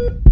Boop. 0.00 0.29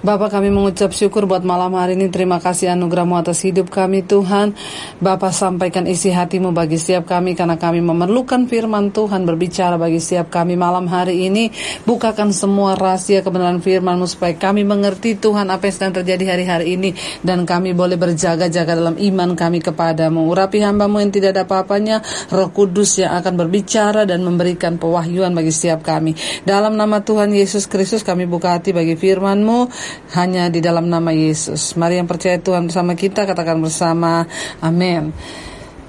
Bapak 0.00 0.32
kami 0.32 0.48
mengucap 0.48 0.96
syukur 0.96 1.28
buat 1.28 1.44
malam 1.44 1.76
hari 1.76 1.92
ini. 1.92 2.08
Terima 2.08 2.40
kasih 2.40 2.72
anugerahmu 2.72 3.20
atas 3.20 3.44
hidup 3.44 3.68
kami 3.68 4.00
Tuhan. 4.00 4.56
Bapak 4.96 5.28
sampaikan 5.28 5.84
isi 5.84 6.08
hatimu 6.08 6.56
bagi 6.56 6.80
setiap 6.80 7.04
kami 7.04 7.36
Karena 7.36 7.60
kami 7.60 7.84
memerlukan 7.84 8.48
firman 8.48 8.96
Tuhan 8.96 9.28
Berbicara 9.28 9.76
bagi 9.76 10.00
setiap 10.00 10.32
kami 10.32 10.56
malam 10.56 10.88
hari 10.88 11.28
ini. 11.28 11.52
Bukakan 11.84 12.32
semua 12.32 12.80
rahasia 12.80 13.20
kebenaran 13.20 13.60
firmanmu 13.60 14.08
Supaya 14.08 14.32
kami 14.40 14.64
mengerti 14.64 15.20
Tuhan 15.20 15.52
apa 15.52 15.68
yang 15.68 15.74
sedang 15.76 15.94
terjadi 16.00 16.32
hari-hari 16.32 16.80
ini. 16.80 16.96
Dan 17.20 17.44
kami 17.44 17.76
boleh 17.76 18.00
berjaga-jaga 18.00 18.72
dalam 18.72 18.96
iman 18.96 19.36
kami 19.36 19.60
kepadamu. 19.60 20.32
Urapi 20.32 20.64
hambamu 20.64 21.04
yang 21.04 21.12
tidak 21.12 21.36
ada 21.36 21.44
apa-apanya. 21.44 22.00
Roh 22.32 22.48
Kudus 22.48 23.04
yang 23.04 23.20
akan 23.20 23.36
berbicara 23.36 24.08
Dan 24.08 24.24
memberikan 24.24 24.80
pewahyuan 24.80 25.36
bagi 25.36 25.52
setiap 25.52 25.84
kami. 25.84 26.16
Dalam 26.48 26.72
nama 26.80 27.04
Tuhan 27.04 27.36
Yesus 27.36 27.68
Kristus 27.68 28.00
kami 28.00 28.24
buka 28.24 28.56
hati 28.56 28.72
bagi 28.72 28.96
firmanmu 28.96 29.89
hanya 30.14 30.50
di 30.50 30.62
dalam 30.62 30.88
nama 30.88 31.10
Yesus. 31.14 31.74
Mari 31.78 31.98
yang 32.02 32.08
percaya 32.08 32.38
Tuhan 32.38 32.66
bersama 32.68 32.94
kita 32.94 33.26
katakan 33.26 33.58
bersama 33.60 34.26
amin. 34.62 35.12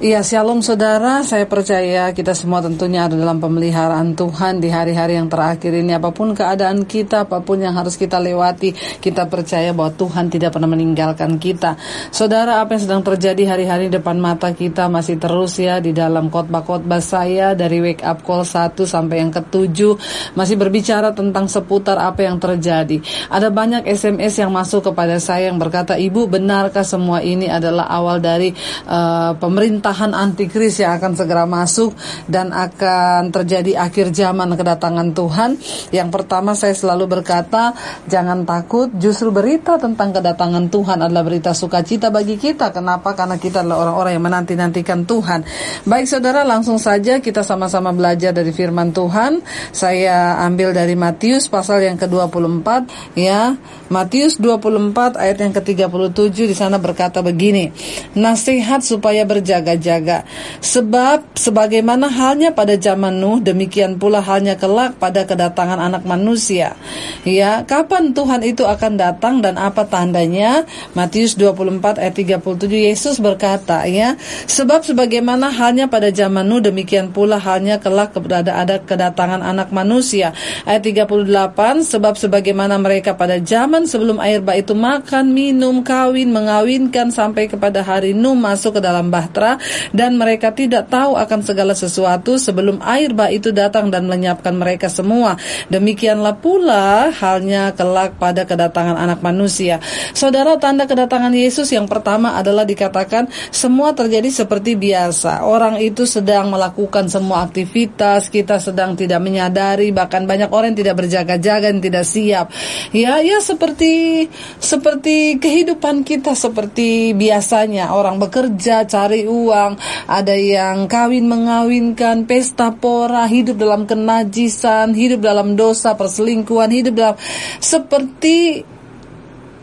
Iya, 0.01 0.25
shalom 0.25 0.65
saudara. 0.65 1.21
Saya 1.21 1.45
percaya 1.45 2.09
kita 2.09 2.33
semua 2.33 2.57
tentunya 2.57 3.05
ada 3.05 3.13
dalam 3.13 3.37
pemeliharaan 3.37 4.17
Tuhan 4.17 4.57
di 4.57 4.73
hari-hari 4.73 5.13
yang 5.13 5.29
terakhir 5.29 5.77
ini. 5.77 5.93
Apa 5.93 6.09
pun 6.09 6.33
keadaan 6.33 6.89
kita, 6.89 7.29
apa 7.29 7.37
pun 7.45 7.61
yang 7.61 7.77
harus 7.77 8.01
kita 8.01 8.17
lewati, 8.17 8.73
kita 8.97 9.29
percaya 9.29 9.69
bahwa 9.77 9.93
Tuhan 9.93 10.33
tidak 10.33 10.57
pernah 10.57 10.73
meninggalkan 10.73 11.37
kita. 11.37 11.77
Saudara, 12.09 12.65
apa 12.65 12.73
yang 12.73 12.81
sedang 12.81 13.05
terjadi 13.05 13.53
hari-hari 13.53 13.93
depan 13.93 14.17
mata 14.17 14.49
kita 14.57 14.89
masih 14.89 15.21
terus 15.21 15.61
ya 15.61 15.77
di 15.77 15.93
dalam 15.93 16.33
khotbah-khotbah 16.33 16.97
saya 16.97 17.53
dari 17.53 17.77
wake 17.93 18.01
up 18.01 18.25
call 18.25 18.41
1 18.41 18.73
sampai 18.81 19.21
yang 19.21 19.29
ketujuh 19.29 20.01
masih 20.33 20.57
berbicara 20.57 21.13
tentang 21.13 21.45
seputar 21.45 22.01
apa 22.01 22.25
yang 22.25 22.41
terjadi. 22.41 22.97
Ada 23.29 23.53
banyak 23.53 23.85
SMS 23.85 24.41
yang 24.41 24.49
masuk 24.49 24.81
kepada 24.81 25.21
saya 25.21 25.53
yang 25.53 25.61
berkata, 25.61 25.93
"Ibu, 25.93 26.25
benarkah 26.25 26.81
semua 26.81 27.21
ini 27.21 27.45
adalah 27.45 27.85
awal 27.85 28.17
dari 28.17 28.49
uh, 28.89 29.37
pemerintah 29.37 29.90
pemerintahan 29.91 30.15
antikris 30.15 30.79
yang 30.79 30.95
akan 30.95 31.19
segera 31.19 31.43
masuk 31.43 31.91
dan 32.31 32.55
akan 32.55 33.27
terjadi 33.27 33.83
akhir 33.83 34.15
zaman 34.15 34.55
kedatangan 34.55 35.11
Tuhan. 35.11 35.59
Yang 35.91 36.09
pertama 36.15 36.55
saya 36.55 36.71
selalu 36.71 37.19
berkata, 37.19 37.75
jangan 38.07 38.47
takut, 38.47 38.87
justru 38.95 39.35
berita 39.35 39.75
tentang 39.75 40.15
kedatangan 40.15 40.71
Tuhan 40.71 41.03
adalah 41.03 41.27
berita 41.27 41.51
sukacita 41.51 42.07
bagi 42.07 42.39
kita. 42.39 42.71
Kenapa? 42.71 43.11
Karena 43.11 43.35
kita 43.35 43.67
adalah 43.67 43.83
orang-orang 43.83 44.11
yang 44.15 44.25
menanti-nantikan 44.31 45.03
Tuhan. 45.03 45.43
Baik 45.83 46.07
saudara, 46.07 46.47
langsung 46.47 46.79
saja 46.79 47.19
kita 47.19 47.43
sama-sama 47.43 47.91
belajar 47.91 48.31
dari 48.31 48.55
firman 48.55 48.95
Tuhan. 48.95 49.43
Saya 49.75 50.39
ambil 50.47 50.71
dari 50.71 50.95
Matius 50.95 51.51
pasal 51.51 51.83
yang 51.83 51.99
ke-24 51.99 52.87
ya. 53.19 53.59
Matius 53.91 54.39
24 54.39 55.19
ayat 55.19 55.37
yang 55.43 55.51
ke-37 55.51 56.47
di 56.47 56.55
sana 56.55 56.79
berkata 56.79 57.19
begini. 57.19 57.75
Nasihat 58.15 58.79
supaya 58.79 59.27
berjaga 59.27 59.80
jaga. 59.81 60.23
Sebab 60.61 61.33
sebagaimana 61.33 62.05
halnya 62.07 62.53
pada 62.53 62.77
zaman 62.77 63.17
Nuh, 63.17 63.41
demikian 63.41 63.97
pula 63.97 64.21
halnya 64.21 64.53
kelak 64.55 65.01
pada 65.01 65.25
kedatangan 65.25 65.81
anak 65.81 66.05
manusia. 66.05 66.77
Ya, 67.25 67.65
kapan 67.65 68.13
Tuhan 68.13 68.45
itu 68.45 68.63
akan 68.63 69.01
datang 69.01 69.41
dan 69.41 69.57
apa 69.57 69.89
tandanya? 69.89 70.69
Matius 70.93 71.33
24 71.33 71.97
ayat 71.97 72.13
37 72.13 72.69
Yesus 72.69 73.17
berkata, 73.17 73.89
ya, 73.89 74.13
sebab 74.45 74.85
sebagaimana 74.85 75.49
halnya 75.49 75.89
pada 75.89 76.13
zaman 76.13 76.45
Nuh, 76.45 76.61
demikian 76.61 77.09
pula 77.09 77.41
halnya 77.41 77.81
kelak 77.81 78.13
kepada 78.13 78.53
ada 78.53 78.77
kedatangan 78.77 79.41
anak 79.41 79.73
manusia. 79.73 80.37
Ayat 80.69 80.85
38, 80.85 81.81
sebab 81.81 82.13
sebagaimana 82.13 82.77
mereka 82.77 83.17
pada 83.17 83.41
zaman 83.41 83.89
sebelum 83.89 84.21
air 84.21 84.43
bah 84.43 84.53
itu 84.53 84.77
makan, 84.77 85.33
minum, 85.33 85.81
kawin, 85.81 86.29
mengawinkan 86.29 87.09
sampai 87.09 87.49
kepada 87.49 87.81
hari 87.81 88.13
Nuh 88.13 88.37
masuk 88.37 88.77
ke 88.77 88.81
dalam 88.83 89.09
bahtera, 89.09 89.57
dan 89.95 90.19
mereka 90.19 90.51
tidak 90.51 90.91
tahu 90.91 91.15
akan 91.15 91.39
segala 91.45 91.73
sesuatu 91.77 92.35
sebelum 92.35 92.81
air 92.83 93.13
bah 93.15 93.29
itu 93.31 93.53
datang 93.53 93.93
dan 93.93 94.09
melenyapkan 94.09 94.55
mereka 94.55 94.91
semua. 94.91 95.37
Demikianlah 95.71 96.39
pula 96.39 97.13
halnya 97.13 97.71
kelak 97.77 98.17
pada 98.17 98.43
kedatangan 98.43 98.97
anak 98.97 99.19
manusia. 99.21 99.79
Saudara, 100.11 100.57
tanda 100.57 100.89
kedatangan 100.89 101.31
Yesus 101.31 101.71
yang 101.71 101.85
pertama 101.85 102.35
adalah 102.35 102.65
dikatakan 102.65 103.29
semua 103.53 103.93
terjadi 103.95 104.27
seperti 104.43 104.75
biasa. 104.75 105.45
Orang 105.45 105.77
itu 105.77 106.03
sedang 106.03 106.49
melakukan 106.49 107.07
semua 107.07 107.45
aktivitas, 107.45 108.27
kita 108.33 108.57
sedang 108.57 108.97
tidak 108.97 109.21
menyadari, 109.21 109.93
bahkan 109.93 110.25
banyak 110.25 110.49
orang 110.49 110.73
yang 110.73 110.79
tidak 110.81 110.95
berjaga-jaga, 111.05 111.67
yang 111.69 111.83
tidak 111.83 112.05
siap. 112.05 112.45
Ya, 112.91 113.21
ya 113.21 113.37
seperti 113.39 114.25
seperti 114.57 115.37
kehidupan 115.37 116.01
kita 116.01 116.33
seperti 116.33 117.13
biasanya 117.13 117.93
orang 117.93 118.17
bekerja, 118.17 118.89
cari 118.89 119.29
uang, 119.29 119.60
uang, 119.61 119.77
ada 120.09 120.33
yang 120.33 120.89
kawin 120.89 121.29
mengawinkan, 121.29 122.25
pesta 122.25 122.73
pora, 122.73 123.29
hidup 123.29 123.61
dalam 123.61 123.85
kenajisan, 123.85 124.97
hidup 124.97 125.21
dalam 125.21 125.53
dosa, 125.53 125.93
perselingkuhan, 125.93 126.73
hidup 126.73 126.93
dalam 126.97 127.15
seperti 127.61 128.65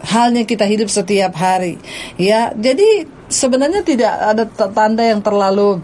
halnya 0.06 0.46
kita 0.46 0.62
hidup 0.62 0.86
setiap 0.86 1.34
hari. 1.34 1.82
Ya, 2.14 2.54
jadi 2.54 3.10
sebenarnya 3.26 3.82
tidak 3.82 4.14
ada 4.14 4.44
tanda 4.70 5.02
yang 5.02 5.20
terlalu 5.20 5.82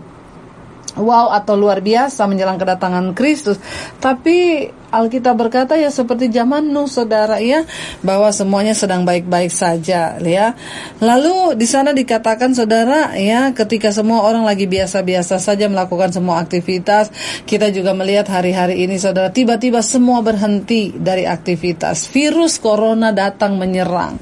wow 0.94 1.34
atau 1.34 1.58
luar 1.58 1.82
biasa 1.82 2.30
menjelang 2.30 2.54
kedatangan 2.54 3.18
Kristus, 3.18 3.58
tapi 3.98 4.70
Alkitab 4.94 5.34
berkata 5.34 5.74
ya 5.74 5.90
seperti 5.90 6.30
zaman 6.30 6.70
Nuh 6.70 6.86
saudara 6.86 7.42
ya 7.42 7.66
bahwa 8.04 8.30
semuanya 8.30 8.76
sedang 8.76 9.02
baik-baik 9.02 9.50
saja 9.50 10.14
ya. 10.22 10.54
Lalu 11.02 11.58
di 11.58 11.66
sana 11.66 11.90
dikatakan 11.90 12.54
saudara 12.54 13.16
ya 13.18 13.50
ketika 13.50 13.90
semua 13.90 14.22
orang 14.22 14.46
lagi 14.46 14.70
biasa-biasa 14.70 15.42
saja 15.42 15.66
melakukan 15.66 16.14
semua 16.14 16.38
aktivitas, 16.38 17.10
kita 17.48 17.74
juga 17.74 17.90
melihat 17.96 18.30
hari-hari 18.30 18.86
ini 18.86 19.00
saudara 19.00 19.34
tiba-tiba 19.34 19.82
semua 19.82 20.22
berhenti 20.22 20.94
dari 20.94 21.26
aktivitas. 21.26 22.06
Virus 22.12 22.62
corona 22.62 23.10
datang 23.10 23.58
menyerang 23.58 24.20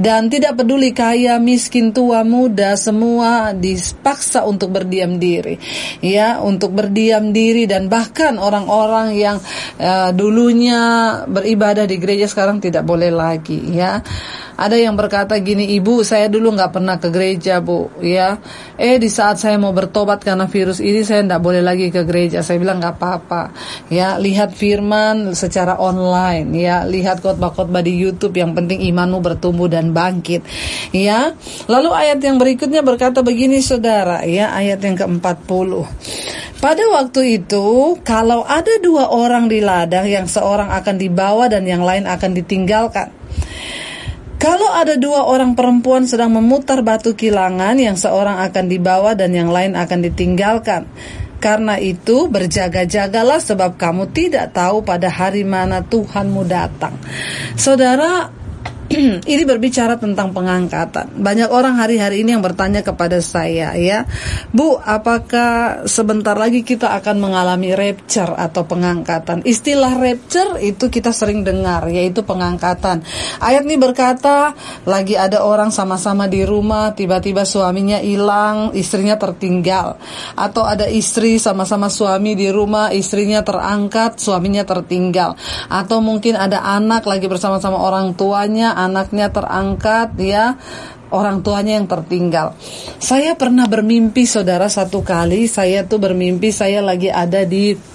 dan 0.00 0.32
tidak 0.32 0.56
peduli 0.58 0.94
kaya, 0.94 1.36
miskin, 1.42 1.90
tua, 1.90 2.22
muda, 2.22 2.78
semua 2.78 3.52
dipaksa 3.52 4.46
untuk 4.46 4.70
berdiam 4.72 5.18
diri. 5.18 5.58
Ya, 6.00 6.38
untuk 6.40 6.72
berdiam 6.72 7.34
diri 7.34 7.66
dan 7.68 7.90
bahkan 7.90 8.38
orang-orang 8.38 9.18
yang 9.18 9.36
uh, 9.78 10.13
dulunya 10.14 10.80
beribadah 11.26 11.84
di 11.84 11.98
gereja 11.98 12.30
sekarang 12.30 12.62
tidak 12.62 12.86
boleh 12.86 13.10
lagi 13.10 13.58
ya 13.74 13.98
ada 14.54 14.78
yang 14.78 14.94
berkata 14.94 15.34
gini, 15.42 15.74
ibu 15.74 16.06
saya 16.06 16.30
dulu 16.30 16.54
nggak 16.54 16.70
pernah 16.70 16.96
ke 17.02 17.10
gereja 17.10 17.58
bu, 17.58 17.90
ya. 17.98 18.38
Eh 18.78 19.02
di 19.02 19.10
saat 19.10 19.42
saya 19.42 19.58
mau 19.58 19.74
bertobat 19.74 20.22
karena 20.22 20.46
virus 20.46 20.78
ini 20.78 21.02
saya 21.02 21.26
tidak 21.26 21.42
boleh 21.42 21.58
lagi 21.58 21.90
ke 21.90 22.06
gereja. 22.06 22.38
Saya 22.46 22.62
bilang 22.62 22.78
nggak 22.78 22.94
apa-apa, 22.94 23.50
ya. 23.90 24.14
Lihat 24.14 24.54
firman 24.54 25.34
secara 25.34 25.74
online, 25.82 26.54
ya. 26.54 26.86
Lihat 26.86 27.18
khotbah-khotbah 27.18 27.82
di 27.82 27.98
YouTube. 27.98 28.38
Yang 28.38 28.62
penting 28.62 28.78
imanmu 28.94 29.18
bertumbuh 29.18 29.66
dan 29.66 29.90
bangkit, 29.90 30.46
ya. 30.94 31.34
Lalu 31.66 31.90
ayat 31.90 32.22
yang 32.22 32.38
berikutnya 32.38 32.86
berkata 32.86 33.26
begini 33.26 33.58
saudara, 33.58 34.22
ya. 34.22 34.54
Ayat 34.54 34.78
yang 34.86 34.94
ke-40. 34.94 35.70
Pada 36.62 36.84
waktu 36.94 37.42
itu, 37.42 37.98
kalau 38.06 38.46
ada 38.46 38.78
dua 38.78 39.10
orang 39.10 39.50
di 39.50 39.58
ladang, 39.58 40.06
yang 40.06 40.30
seorang 40.30 40.70
akan 40.70 40.96
dibawa 40.96 41.50
dan 41.50 41.66
yang 41.66 41.82
lain 41.82 42.06
akan 42.06 42.30
ditinggalkan. 42.38 43.10
Kalau 44.44 44.68
ada 44.76 45.00
dua 45.00 45.24
orang 45.24 45.56
perempuan 45.56 46.04
sedang 46.04 46.36
memutar 46.36 46.84
batu 46.84 47.16
kilangan, 47.16 47.80
yang 47.80 47.96
seorang 47.96 48.44
akan 48.44 48.68
dibawa 48.68 49.16
dan 49.16 49.32
yang 49.32 49.48
lain 49.48 49.72
akan 49.72 50.04
ditinggalkan. 50.04 50.84
Karena 51.40 51.80
itu 51.80 52.28
berjaga-jagalah 52.28 53.40
sebab 53.40 53.80
kamu 53.80 54.12
tidak 54.12 54.52
tahu 54.52 54.84
pada 54.84 55.08
hari 55.08 55.48
mana 55.48 55.80
Tuhanmu 55.80 56.44
datang. 56.44 56.92
Saudara, 57.56 58.28
ini 59.32 59.42
berbicara 59.42 59.98
tentang 59.98 60.30
pengangkatan. 60.30 61.18
Banyak 61.18 61.50
orang 61.50 61.78
hari-hari 61.78 62.22
ini 62.22 62.36
yang 62.36 62.44
bertanya 62.44 62.80
kepada 62.80 63.18
saya, 63.18 63.74
ya, 63.74 64.06
Bu, 64.54 64.78
apakah 64.78 65.84
sebentar 65.88 66.38
lagi 66.38 66.62
kita 66.62 66.94
akan 66.98 67.16
mengalami 67.18 67.74
rapture 67.74 68.34
atau 68.34 68.62
pengangkatan? 68.66 69.42
Istilah 69.42 69.98
rapture 69.98 70.60
itu 70.62 70.88
kita 70.90 71.10
sering 71.10 71.42
dengar, 71.42 71.86
yaitu 71.90 72.22
pengangkatan. 72.22 73.02
Ayat 73.42 73.66
ini 73.66 73.76
berkata, 73.80 74.54
lagi 74.86 75.18
ada 75.18 75.42
orang 75.42 75.74
sama-sama 75.74 76.30
di 76.30 76.46
rumah, 76.46 76.94
tiba-tiba 76.94 77.42
suaminya 77.42 77.98
hilang, 77.98 78.70
istrinya 78.76 79.18
tertinggal, 79.18 79.98
atau 80.38 80.62
ada 80.62 80.86
istri 80.86 81.36
sama-sama 81.40 81.90
suami 81.90 82.38
di 82.38 82.48
rumah, 82.52 82.94
istrinya 82.94 83.42
terangkat, 83.42 84.20
suaminya 84.20 84.62
tertinggal, 84.62 85.34
atau 85.68 85.98
mungkin 85.98 86.38
ada 86.38 86.62
anak 86.62 87.06
lagi 87.08 87.26
bersama-sama 87.26 87.80
orang 87.80 88.14
tuanya 88.14 88.76
anaknya 88.84 89.32
terangkat 89.32 90.16
ya 90.20 90.60
orang 91.14 91.46
tuanya 91.46 91.78
yang 91.78 91.86
tertinggal. 91.86 92.58
Saya 92.98 93.38
pernah 93.38 93.70
bermimpi 93.70 94.26
saudara 94.26 94.66
satu 94.66 95.06
kali, 95.06 95.46
saya 95.46 95.86
tuh 95.86 96.02
bermimpi 96.02 96.50
saya 96.50 96.82
lagi 96.82 97.06
ada 97.08 97.46
di 97.46 97.93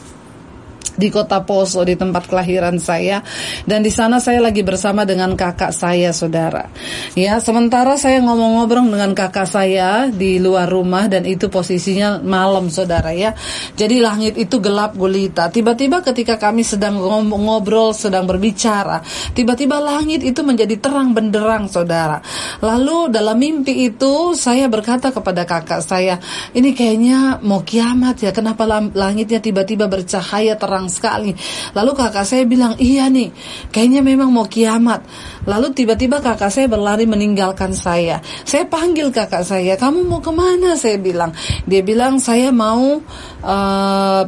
di 1.00 1.08
kota 1.08 1.44
Poso 1.48 1.84
di 1.88 1.96
tempat 1.96 2.28
kelahiran 2.28 2.76
saya. 2.80 3.24
Dan 3.68 3.84
di 3.86 3.92
sana 3.92 4.20
saya 4.20 4.44
lagi 4.44 4.64
bersama 4.66 5.08
dengan 5.08 5.36
kakak 5.40 5.72
saya 5.72 6.12
saudara. 6.12 6.68
Ya 7.16 7.40
sementara 7.40 7.96
saya 7.96 8.20
ngomong-ngobrol 8.24 8.84
dengan 8.88 9.12
kakak 9.16 9.48
saya 9.48 10.12
di 10.12 10.40
luar 10.42 10.68
rumah 10.68 11.08
dan 11.08 11.24
itu 11.24 11.48
posisinya 11.48 12.20
malam 12.20 12.68
saudara 12.68 13.16
ya. 13.16 13.36
Jadi 13.76 14.04
langit 14.04 14.36
itu 14.36 14.60
gelap 14.60 14.96
gulita. 15.00 15.48
Tiba-tiba 15.48 16.04
ketika 16.04 16.36
kami 16.36 16.68
sedang 16.68 17.00
ngobrol 17.00 17.96
sedang 17.96 18.28
berbicara 18.28 19.02
tiba-tiba 19.32 19.80
langit 19.80 20.26
itu 20.26 20.42
menjadi 20.44 20.76
terang 20.80 21.16
benderang 21.16 21.72
saudara. 21.72 22.20
Lalu 22.60 23.12
dalam 23.14 23.40
mimpi 23.40 23.88
itu 23.88 24.36
saya 24.36 24.68
berkata 24.68 25.16
kepada 25.16 25.48
kakak 25.48 25.80
saya 25.80 26.20
ini 26.52 26.76
kayaknya 26.76 27.40
mau 27.44 27.64
kiamat 27.64 28.20
ya 28.20 28.32
kenapa 28.36 28.68
langitnya 28.92 29.40
tiba-tiba 29.40 29.88
bercahaya 29.88 30.60
terang 30.60 30.69
sekali. 30.92 31.34
Lalu 31.74 31.92
kakak 31.98 32.26
saya 32.28 32.46
bilang, 32.46 32.78
iya 32.78 33.10
nih, 33.10 33.34
kayaknya 33.74 34.06
memang 34.06 34.30
mau 34.30 34.46
kiamat. 34.46 35.02
Lalu 35.50 35.74
tiba-tiba 35.74 36.22
kakak 36.22 36.54
saya 36.54 36.70
berlari 36.70 37.10
meninggalkan 37.10 37.74
saya. 37.74 38.22
Saya 38.46 38.70
panggil 38.70 39.10
kakak 39.10 39.42
saya, 39.42 39.74
kamu 39.74 40.06
mau 40.06 40.22
ke 40.22 40.30
mana? 40.30 40.78
Saya 40.78 41.02
bilang, 41.02 41.34
dia 41.66 41.82
bilang 41.82 42.22
saya 42.22 42.54
mau 42.54 43.02
uh, 43.42 44.24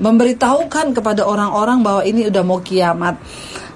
memberitahukan 0.00 0.96
kepada 0.96 1.28
orang-orang 1.28 1.84
bahwa 1.84 2.02
ini 2.06 2.30
udah 2.30 2.42
mau 2.46 2.62
kiamat. 2.62 3.20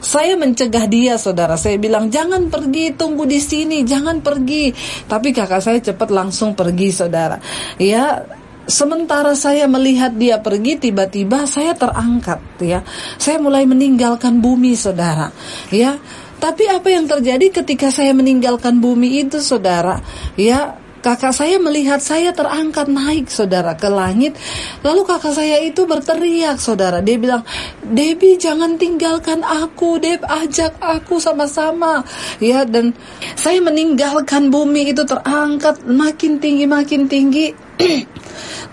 Saya 0.04 0.36
mencegah 0.36 0.84
dia, 0.84 1.16
saudara. 1.16 1.56
Saya 1.56 1.80
bilang, 1.80 2.12
jangan 2.12 2.52
pergi, 2.52 2.92
tunggu 2.92 3.24
di 3.24 3.40
sini, 3.40 3.88
jangan 3.88 4.20
pergi. 4.20 4.68
Tapi 5.08 5.32
kakak 5.32 5.64
saya 5.64 5.80
cepat 5.80 6.12
langsung 6.12 6.52
pergi, 6.52 6.92
saudara. 6.92 7.40
Ya, 7.80 8.20
sementara 8.66 9.36
saya 9.36 9.68
melihat 9.68 10.12
dia 10.16 10.40
pergi 10.40 10.80
tiba-tiba 10.80 11.44
saya 11.44 11.76
terangkat 11.76 12.40
ya. 12.60 12.80
Saya 13.16 13.40
mulai 13.40 13.68
meninggalkan 13.68 14.40
bumi 14.40 14.76
saudara 14.76 15.30
ya. 15.68 15.96
Tapi 16.40 16.68
apa 16.68 16.92
yang 16.92 17.08
terjadi 17.08 17.62
ketika 17.62 17.88
saya 17.88 18.12
meninggalkan 18.12 18.76
bumi 18.76 19.24
itu 19.24 19.40
saudara? 19.40 19.96
Ya 20.36 20.76
kakak 21.04 21.36
saya 21.36 21.60
melihat 21.60 22.00
saya 22.00 22.32
terangkat 22.32 22.88
naik 22.88 23.28
saudara 23.28 23.76
ke 23.76 23.92
langit. 23.92 24.36
Lalu 24.80 25.04
kakak 25.04 25.36
saya 25.36 25.60
itu 25.60 25.84
berteriak 25.84 26.56
saudara. 26.56 27.04
Dia 27.04 27.20
bilang 27.20 27.44
Debbie 27.84 28.40
jangan 28.40 28.80
tinggalkan 28.80 29.44
aku. 29.44 30.00
Deb 30.00 30.24
ajak 30.24 30.80
aku 30.80 31.20
sama-sama. 31.20 32.00
Ya 32.40 32.64
dan 32.64 32.96
saya 33.36 33.60
meninggalkan 33.60 34.48
bumi 34.48 34.96
itu 34.96 35.04
terangkat 35.04 35.84
makin 35.84 36.40
tinggi 36.40 36.64
makin 36.64 37.04
tinggi 37.08 37.63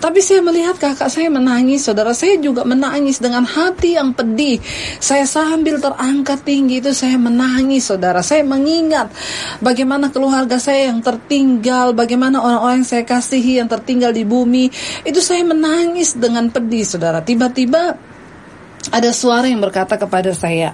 Tapi 0.01 0.19
saya 0.21 0.41
melihat 0.41 0.81
kakak 0.81 1.13
saya 1.13 1.29
menangis, 1.29 1.85
saudara 1.85 2.13
saya 2.17 2.37
juga 2.41 2.65
menangis 2.65 3.21
dengan 3.21 3.45
hati 3.45 3.93
yang 3.97 4.17
pedih. 4.17 4.57
Saya 4.97 5.29
sambil 5.29 5.77
terangkat 5.77 6.41
tinggi 6.41 6.81
itu 6.81 6.89
saya 6.89 7.21
menangis, 7.21 7.85
saudara. 7.85 8.25
Saya 8.25 8.41
mengingat 8.41 9.13
bagaimana 9.61 10.09
keluarga 10.09 10.57
saya 10.57 10.89
yang 10.89 11.05
tertinggal, 11.05 11.93
bagaimana 11.93 12.41
orang-orang 12.41 12.81
yang 12.81 12.89
saya 12.89 13.05
kasihi 13.05 13.61
yang 13.61 13.69
tertinggal 13.69 14.09
di 14.09 14.25
bumi. 14.25 14.73
Itu 15.05 15.21
saya 15.21 15.45
menangis 15.45 16.17
dengan 16.17 16.49
pedih, 16.49 16.81
saudara. 16.81 17.21
Tiba-tiba 17.21 17.93
ada 18.89 19.09
suara 19.13 19.45
yang 19.45 19.61
berkata 19.61 20.01
kepada 20.01 20.33
saya, 20.33 20.73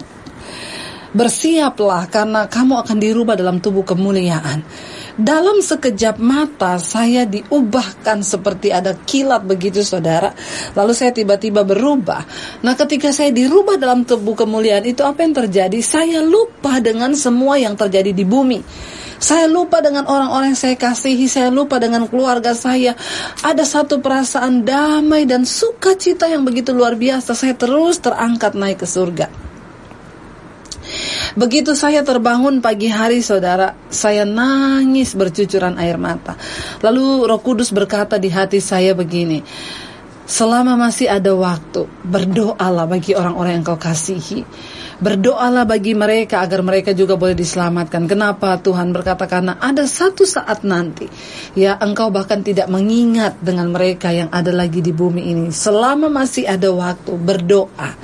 Bersiaplah 1.08 2.12
karena 2.12 2.46
kamu 2.46 2.84
akan 2.84 2.98
dirubah 3.00 3.36
dalam 3.40 3.64
tubuh 3.64 3.82
kemuliaan. 3.82 4.62
Dalam 5.18 5.66
sekejap 5.66 6.22
mata 6.22 6.78
saya 6.78 7.26
diubahkan 7.26 8.22
seperti 8.22 8.70
ada 8.70 8.94
kilat 8.94 9.50
begitu 9.50 9.82
saudara. 9.82 10.30
Lalu 10.78 10.94
saya 10.94 11.10
tiba-tiba 11.10 11.66
berubah. 11.66 12.22
Nah 12.62 12.78
ketika 12.78 13.10
saya 13.10 13.34
dirubah 13.34 13.82
dalam 13.82 14.06
tubuh 14.06 14.38
kemuliaan 14.38 14.86
itu 14.86 15.02
apa 15.02 15.26
yang 15.26 15.34
terjadi? 15.34 15.82
Saya 15.82 16.22
lupa 16.22 16.78
dengan 16.78 17.18
semua 17.18 17.58
yang 17.58 17.74
terjadi 17.74 18.14
di 18.14 18.22
bumi. 18.22 18.62
Saya 19.18 19.50
lupa 19.50 19.82
dengan 19.82 20.06
orang-orang 20.06 20.54
yang 20.54 20.62
saya 20.62 20.78
kasihi, 20.78 21.26
saya 21.26 21.50
lupa 21.50 21.82
dengan 21.82 22.06
keluarga 22.06 22.54
saya. 22.54 22.94
Ada 23.42 23.66
satu 23.66 23.98
perasaan 23.98 24.62
damai 24.62 25.26
dan 25.26 25.50
sukacita 25.50 26.30
yang 26.30 26.46
begitu 26.46 26.78
luar 26.78 26.94
biasa. 26.94 27.34
Saya 27.34 27.58
terus 27.58 27.98
terangkat 27.98 28.54
naik 28.54 28.86
ke 28.86 28.88
surga. 28.88 29.47
Begitu 31.38 31.78
saya 31.78 32.02
terbangun 32.02 32.60
pagi 32.60 32.90
hari 32.90 33.22
saudara, 33.22 33.78
saya 33.92 34.26
nangis 34.26 35.14
bercucuran 35.14 35.78
air 35.78 36.02
mata. 36.02 36.34
Lalu 36.82 37.28
Roh 37.30 37.42
Kudus 37.42 37.70
berkata 37.70 38.18
di 38.18 38.32
hati 38.32 38.58
saya 38.58 38.98
begini, 38.98 39.44
Selama 40.28 40.76
masih 40.76 41.08
ada 41.08 41.32
waktu, 41.32 41.88
berdoalah 42.04 42.84
bagi 42.84 43.16
orang-orang 43.16 43.64
yang 43.64 43.64
kau 43.64 43.80
kasihi. 43.80 44.44
Berdoalah 45.00 45.64
bagi 45.64 45.96
mereka 45.96 46.44
agar 46.44 46.60
mereka 46.68 46.92
juga 46.92 47.16
boleh 47.16 47.32
diselamatkan. 47.32 48.12
Kenapa 48.12 48.60
Tuhan 48.60 48.92
berkata 48.92 49.24
karena 49.24 49.56
ada 49.56 49.88
satu 49.88 50.28
saat 50.28 50.68
nanti 50.68 51.08
ya 51.56 51.80
engkau 51.80 52.12
bahkan 52.12 52.44
tidak 52.44 52.68
mengingat 52.68 53.40
dengan 53.40 53.72
mereka 53.72 54.12
yang 54.12 54.28
ada 54.28 54.52
lagi 54.52 54.84
di 54.84 54.92
bumi 54.92 55.32
ini. 55.32 55.48
Selama 55.48 56.12
masih 56.12 56.44
ada 56.44 56.76
waktu 56.76 57.16
berdoa 57.16 57.96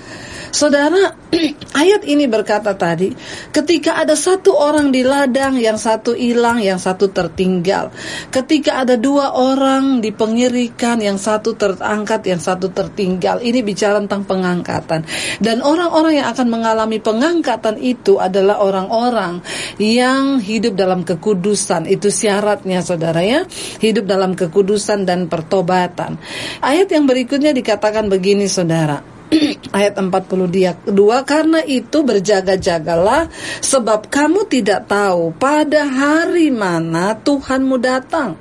Saudara, 0.53 1.17
ayat 1.81 2.05
ini 2.05 2.29
berkata 2.29 2.77
tadi, 2.77 3.09
ketika 3.49 3.97
ada 3.97 4.13
satu 4.13 4.53
orang 4.53 4.93
di 4.93 5.01
ladang, 5.01 5.57
yang 5.57 5.81
satu 5.81 6.13
hilang, 6.13 6.61
yang 6.61 6.77
satu 6.77 7.09
tertinggal. 7.09 7.89
Ketika 8.29 8.85
ada 8.85 8.93
dua 8.93 9.33
orang 9.33 9.97
di 9.97 10.13
pengirikan, 10.13 11.01
yang 11.01 11.17
satu 11.17 11.57
terangkat, 11.57 12.29
yang 12.29 12.37
satu 12.37 12.69
tertinggal. 12.69 13.41
Ini 13.41 13.65
bicara 13.65 13.97
tentang 13.97 14.29
pengangkatan. 14.29 15.09
Dan 15.41 15.65
orang-orang 15.65 16.21
yang 16.21 16.29
akan 16.29 16.47
mengalami 16.53 17.01
pengangkatan 17.01 17.81
itu 17.81 18.21
adalah 18.21 18.61
orang-orang 18.61 19.41
yang 19.81 20.37
hidup 20.37 20.77
dalam 20.77 21.01
kekudusan. 21.01 21.89
Itu 21.89 22.13
syaratnya 22.13 22.85
saudara 22.85 23.25
ya, 23.25 23.49
hidup 23.81 24.05
dalam 24.05 24.37
kekudusan 24.37 25.09
dan 25.09 25.25
pertobatan. 25.25 26.21
Ayat 26.61 26.93
yang 26.93 27.09
berikutnya 27.09 27.57
dikatakan 27.57 28.05
begini 28.05 28.45
saudara. 28.45 29.12
ayat 29.77 29.93
42 29.97 30.93
karena 31.23 31.59
itu 31.65 31.97
berjaga-jagalah 32.05 33.29
sebab 33.59 34.07
kamu 34.07 34.45
tidak 34.49 34.89
tahu 34.89 35.33
pada 35.35 35.85
hari 35.87 36.53
mana 36.53 37.17
Tuhanmu 37.17 37.75
datang 37.81 38.37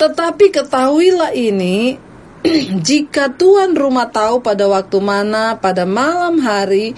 tetapi 0.00 0.48
ketahuilah 0.48 1.34
ini 1.36 1.98
jika 2.88 3.30
tuan 3.30 3.78
rumah 3.78 4.10
tahu 4.10 4.42
pada 4.42 4.66
waktu 4.66 4.98
mana 4.98 5.54
pada 5.58 5.86
malam 5.86 6.42
hari 6.42 6.94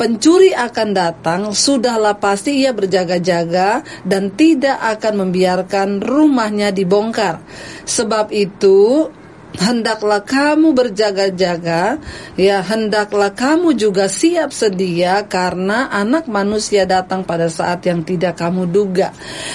pencuri 0.00 0.56
akan 0.56 0.88
datang, 0.96 1.40
sudahlah 1.52 2.16
pasti 2.16 2.64
ia 2.64 2.72
berjaga-jaga 2.72 3.84
dan 4.02 4.32
tidak 4.32 4.80
akan 4.80 5.28
membiarkan 5.28 6.00
rumahnya 6.00 6.72
dibongkar. 6.72 7.44
Sebab 7.84 8.32
itu 8.32 9.12
hendaklah 9.58 10.22
kamu 10.22 10.70
berjaga-jaga, 10.76 11.98
ya 12.38 12.58
hendaklah 12.62 13.34
kamu 13.34 13.74
juga 13.74 14.06
siap 14.06 14.54
sedia 14.54 15.26
karena 15.26 15.90
anak 15.90 16.30
manusia 16.30 16.86
datang 16.86 17.26
pada 17.26 17.50
saat 17.50 17.82
yang 17.82 18.06
tidak 18.06 18.38
kamu 18.38 18.70
duga. 18.70 19.10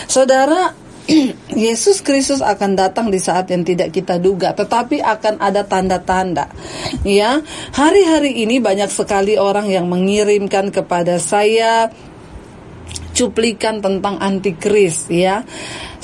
Saudara, 0.10 0.76
Yesus 1.54 2.02
Kristus 2.02 2.42
akan 2.42 2.74
datang 2.74 3.14
di 3.14 3.22
saat 3.22 3.48
yang 3.54 3.62
tidak 3.62 3.94
kita 3.94 4.18
duga, 4.18 4.58
tetapi 4.58 5.00
akan 5.00 5.38
ada 5.38 5.62
tanda-tanda. 5.64 6.50
Ya, 7.06 7.40
hari-hari 7.72 8.42
ini 8.42 8.58
banyak 8.58 8.90
sekali 8.90 9.38
orang 9.38 9.70
yang 9.70 9.86
mengirimkan 9.86 10.74
kepada 10.74 11.22
saya 11.22 11.94
cuplikan 13.16 13.80
tentang 13.80 14.20
antikris 14.20 15.08
ya. 15.08 15.48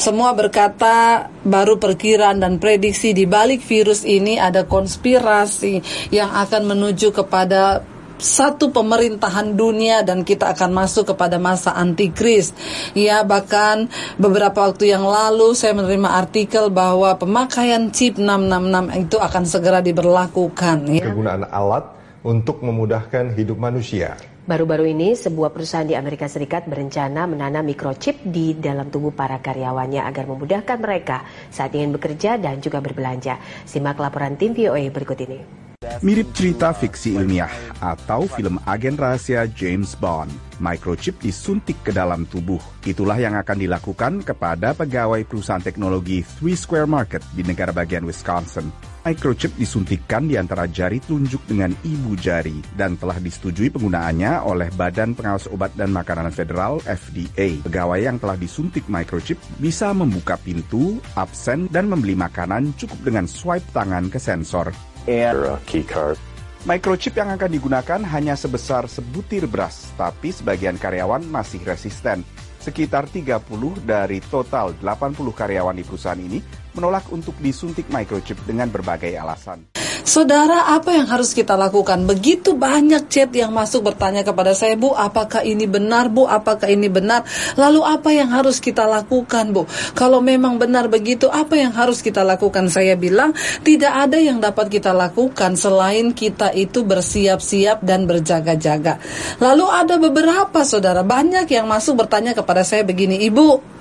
Semua 0.01 0.33
berkata 0.33 1.29
baru 1.45 1.77
perkiraan 1.77 2.41
dan 2.41 2.57
prediksi 2.57 3.13
di 3.13 3.29
balik 3.29 3.61
virus 3.61 4.01
ini 4.01 4.41
ada 4.41 4.65
konspirasi 4.65 5.77
yang 6.09 6.33
akan 6.33 6.73
menuju 6.73 7.13
kepada 7.13 7.85
satu 8.17 8.73
pemerintahan 8.73 9.53
dunia 9.53 10.01
dan 10.01 10.25
kita 10.25 10.57
akan 10.57 10.73
masuk 10.73 11.13
kepada 11.13 11.37
masa 11.37 11.77
antikris. 11.77 12.49
Ya, 12.97 13.21
bahkan 13.21 13.93
beberapa 14.17 14.73
waktu 14.73 14.89
yang 14.89 15.05
lalu 15.05 15.53
saya 15.53 15.77
menerima 15.77 16.09
artikel 16.09 16.73
bahwa 16.73 17.13
pemakaian 17.21 17.93
chip 17.93 18.17
666 18.17 19.05
itu 19.05 19.17
akan 19.21 19.43
segera 19.45 19.85
diberlakukan 19.85 20.77
ya. 20.89 21.13
Kegunaan 21.13 21.45
alat 21.45 21.85
untuk 22.25 22.65
memudahkan 22.65 23.37
hidup 23.37 23.61
manusia. 23.61 24.17
Baru-baru 24.41 24.89
ini, 24.89 25.13
sebuah 25.13 25.53
perusahaan 25.53 25.85
di 25.85 25.93
Amerika 25.93 26.25
Serikat 26.25 26.65
berencana 26.65 27.29
menanam 27.29 27.61
microchip 27.61 28.25
di 28.25 28.57
dalam 28.57 28.89
tubuh 28.89 29.13
para 29.13 29.37
karyawannya 29.37 30.01
agar 30.01 30.25
memudahkan 30.25 30.77
mereka 30.81 31.21
saat 31.53 31.77
ingin 31.77 31.93
bekerja 31.93 32.41
dan 32.41 32.57
juga 32.57 32.81
berbelanja. 32.81 33.37
Simak 33.69 34.01
laporan 34.01 34.41
tim 34.41 34.57
VOA 34.57 34.89
berikut 34.89 35.21
ini. 35.29 35.70
Mirip 36.01 36.33
cerita 36.33 36.73
fiksi 36.73 37.13
ilmiah 37.13 37.53
atau 37.77 38.25
film 38.25 38.57
agen 38.65 38.97
rahasia 38.97 39.45
James 39.53 39.93
Bond. 39.93 40.33
Microchip 40.57 41.21
disuntik 41.21 41.77
ke 41.85 41.93
dalam 41.93 42.25
tubuh. 42.25 42.57
Itulah 42.81 43.21
yang 43.21 43.37
akan 43.37 43.57
dilakukan 43.61 44.25
kepada 44.25 44.73
pegawai 44.73 45.21
perusahaan 45.29 45.61
teknologi 45.61 46.25
Three 46.25 46.57
Square 46.57 46.89
Market 46.89 47.21
di 47.37 47.45
negara 47.45 47.69
bagian 47.69 48.01
Wisconsin. 48.01 48.73
Microchip 49.05 49.53
disuntikkan 49.61 50.25
di 50.25 50.41
antara 50.41 50.65
jari 50.65 50.97
telunjuk 51.05 51.45
dengan 51.45 51.69
ibu 51.85 52.17
jari 52.17 52.65
dan 52.73 52.97
telah 52.97 53.21
disetujui 53.21 53.69
penggunaannya 53.69 54.41
oleh 54.41 54.73
Badan 54.73 55.13
Pengawas 55.13 55.45
Obat 55.53 55.77
dan 55.77 55.93
Makanan 55.93 56.33
Federal 56.33 56.81
FDA. 56.81 57.61
Pegawai 57.61 58.01
yang 58.01 58.17
telah 58.17 58.41
disuntik 58.41 58.89
microchip 58.89 59.37
bisa 59.61 59.93
membuka 59.93 60.33
pintu, 60.41 60.97
absen, 61.13 61.69
dan 61.69 61.93
membeli 61.93 62.17
makanan 62.17 62.73
cukup 62.73 63.05
dengan 63.05 63.29
swipe 63.29 63.69
tangan 63.69 64.09
ke 64.09 64.17
sensor 64.17 64.73
and 65.07 65.57
key 65.69 65.85
card. 65.85 66.19
Microchip 66.61 67.17
yang 67.17 67.33
akan 67.33 67.49
digunakan 67.49 68.01
hanya 68.05 68.37
sebesar 68.37 68.85
sebutir 68.85 69.49
beras, 69.49 69.89
tapi 69.97 70.29
sebagian 70.29 70.77
karyawan 70.77 71.25
masih 71.25 71.57
resisten. 71.65 72.21
Sekitar 72.61 73.09
30 73.09 73.41
dari 73.81 74.21
total 74.21 74.77
80 74.77 75.17
karyawan 75.33 75.73
di 75.73 75.81
perusahaan 75.81 76.21
ini 76.21 76.37
menolak 76.77 77.09
untuk 77.09 77.33
disuntik 77.41 77.89
microchip 77.89 78.37
dengan 78.45 78.69
berbagai 78.69 79.17
alasan. 79.17 79.65
Saudara, 80.11 80.75
apa 80.75 80.91
yang 80.91 81.07
harus 81.07 81.31
kita 81.31 81.55
lakukan? 81.55 82.03
Begitu 82.03 82.51
banyak 82.51 83.07
chat 83.07 83.31
yang 83.31 83.55
masuk 83.55 83.87
bertanya 83.87 84.27
kepada 84.27 84.51
saya, 84.51 84.75
Bu, 84.75 84.91
apakah 84.91 85.39
ini 85.39 85.63
benar, 85.63 86.11
Bu? 86.11 86.27
Apakah 86.27 86.67
ini 86.67 86.91
benar? 86.91 87.23
Lalu 87.55 87.79
apa 87.79 88.11
yang 88.11 88.27
harus 88.27 88.59
kita 88.59 88.83
lakukan, 88.91 89.55
Bu? 89.55 89.63
Kalau 89.95 90.19
memang 90.19 90.59
benar 90.59 90.91
begitu, 90.91 91.31
apa 91.31 91.55
yang 91.55 91.71
harus 91.71 92.03
kita 92.03 92.27
lakukan? 92.27 92.67
Saya 92.67 92.99
bilang, 92.99 93.31
tidak 93.63 93.87
ada 93.87 94.19
yang 94.19 94.43
dapat 94.43 94.67
kita 94.67 94.91
lakukan 94.91 95.55
selain 95.55 96.11
kita 96.11 96.51
itu 96.59 96.83
bersiap-siap 96.83 97.79
dan 97.79 98.03
berjaga-jaga. 98.03 98.99
Lalu 99.39 99.63
ada 99.63 99.95
beberapa 99.95 100.67
saudara, 100.67 101.07
banyak 101.07 101.47
yang 101.47 101.71
masuk 101.71 102.03
bertanya 102.03 102.35
kepada 102.35 102.67
saya 102.67 102.83
begini, 102.83 103.15
Ibu, 103.31 103.79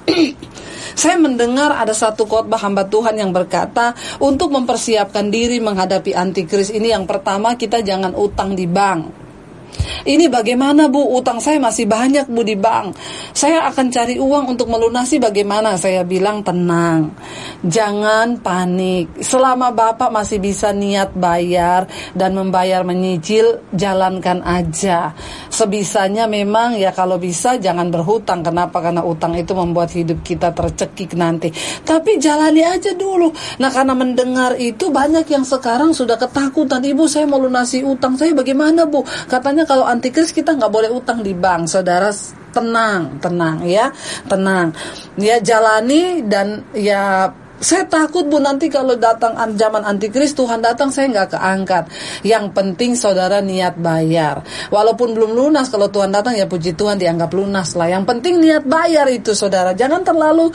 Saya 1.00 1.16
mendengar 1.16 1.73
ada 1.73 1.95
satu 1.95 2.26
khotbah 2.26 2.61
hamba 2.61 2.85
Tuhan 2.85 3.16
yang 3.16 3.30
berkata 3.33 3.95
untuk 4.21 4.52
mempersiapkan 4.52 5.33
diri 5.33 5.62
menghadapi 5.62 6.12
antikris 6.12 6.69
ini 6.75 6.92
yang 6.92 7.09
pertama 7.09 7.54
kita 7.54 7.80
jangan 7.80 8.12
utang 8.16 8.52
di 8.52 8.66
bank. 8.66 9.20
Ini 10.00 10.33
bagaimana 10.33 10.89
Bu, 10.89 11.12
utang 11.12 11.43
saya 11.45 11.61
masih 11.61 11.85
banyak 11.85 12.25
Bu 12.29 12.41
di 12.41 12.57
bank. 12.57 12.97
Saya 13.37 13.69
akan 13.69 13.87
cari 13.93 14.17
uang 14.17 14.57
untuk 14.57 14.73
melunasi 14.73 15.21
bagaimana? 15.21 15.77
Saya 15.77 16.05
bilang 16.05 16.41
tenang. 16.41 17.12
Jangan 17.61 18.41
panik. 18.41 19.21
Selama 19.21 19.69
Bapak 19.73 20.09
masih 20.09 20.41
bisa 20.41 20.73
niat 20.73 21.12
bayar 21.12 21.85
dan 22.17 22.33
membayar 22.33 22.81
menyicil, 22.81 23.61
jalankan 23.77 24.41
aja. 24.41 25.12
Sebisanya 25.53 26.25
memang 26.25 26.81
ya 26.81 26.97
kalau 26.97 27.21
bisa 27.21 27.61
jangan 27.61 27.93
berhutang. 27.93 28.41
Kenapa? 28.41 28.81
Karena 28.81 29.05
utang 29.05 29.37
itu 29.37 29.53
membuat 29.53 29.93
hidup 29.93 30.25
kita 30.25 30.57
tercekik 30.57 31.12
nanti. 31.12 31.53
Tapi 31.85 32.17
jalani 32.17 32.65
aja 32.65 32.97
dulu. 32.97 33.29
Nah, 33.61 33.69
karena 33.69 33.93
mendengar 33.93 34.57
itu 34.57 34.89
banyak 34.89 35.29
yang 35.29 35.45
sekarang 35.45 35.93
sudah 35.93 36.17
ketakutan. 36.17 36.81
Ibu, 36.81 37.05
saya 37.05 37.29
mau 37.29 37.37
lunasi 37.37 37.85
utang 37.85 38.17
saya 38.17 38.33
bagaimana, 38.33 38.89
Bu? 38.89 39.05
Katanya 39.29 39.60
kalau 39.64 39.85
antikris 39.88 40.31
kita 40.31 40.57
nggak 40.57 40.73
boleh 40.73 40.90
utang 40.93 41.25
di 41.25 41.33
bank, 41.33 41.67
saudara 41.67 42.12
tenang, 42.50 43.19
tenang 43.23 43.62
ya, 43.64 43.90
tenang. 44.26 44.75
Ya 45.17 45.38
jalani 45.38 46.25
dan 46.26 46.67
ya 46.75 47.31
saya 47.61 47.85
takut 47.85 48.25
bu 48.25 48.40
nanti 48.40 48.73
kalau 48.73 48.97
datang 48.97 49.37
zaman 49.55 49.85
antikris 49.85 50.33
Tuhan 50.33 50.64
datang 50.64 50.88
saya 50.88 51.12
nggak 51.12 51.37
keangkat. 51.37 51.85
Yang 52.25 52.57
penting 52.57 52.97
saudara 52.97 53.45
niat 53.45 53.76
bayar. 53.76 54.40
Walaupun 54.73 55.12
belum 55.12 55.37
lunas 55.37 55.69
kalau 55.69 55.93
Tuhan 55.93 56.09
datang 56.09 56.33
ya 56.40 56.49
puji 56.49 56.73
Tuhan 56.73 56.97
dianggap 56.97 57.29
lunas 57.37 57.76
lah. 57.76 57.93
Yang 57.93 58.05
penting 58.09 58.40
niat 58.40 58.64
bayar 58.64 59.12
itu 59.12 59.37
saudara. 59.37 59.76
Jangan 59.76 60.00
terlalu 60.00 60.49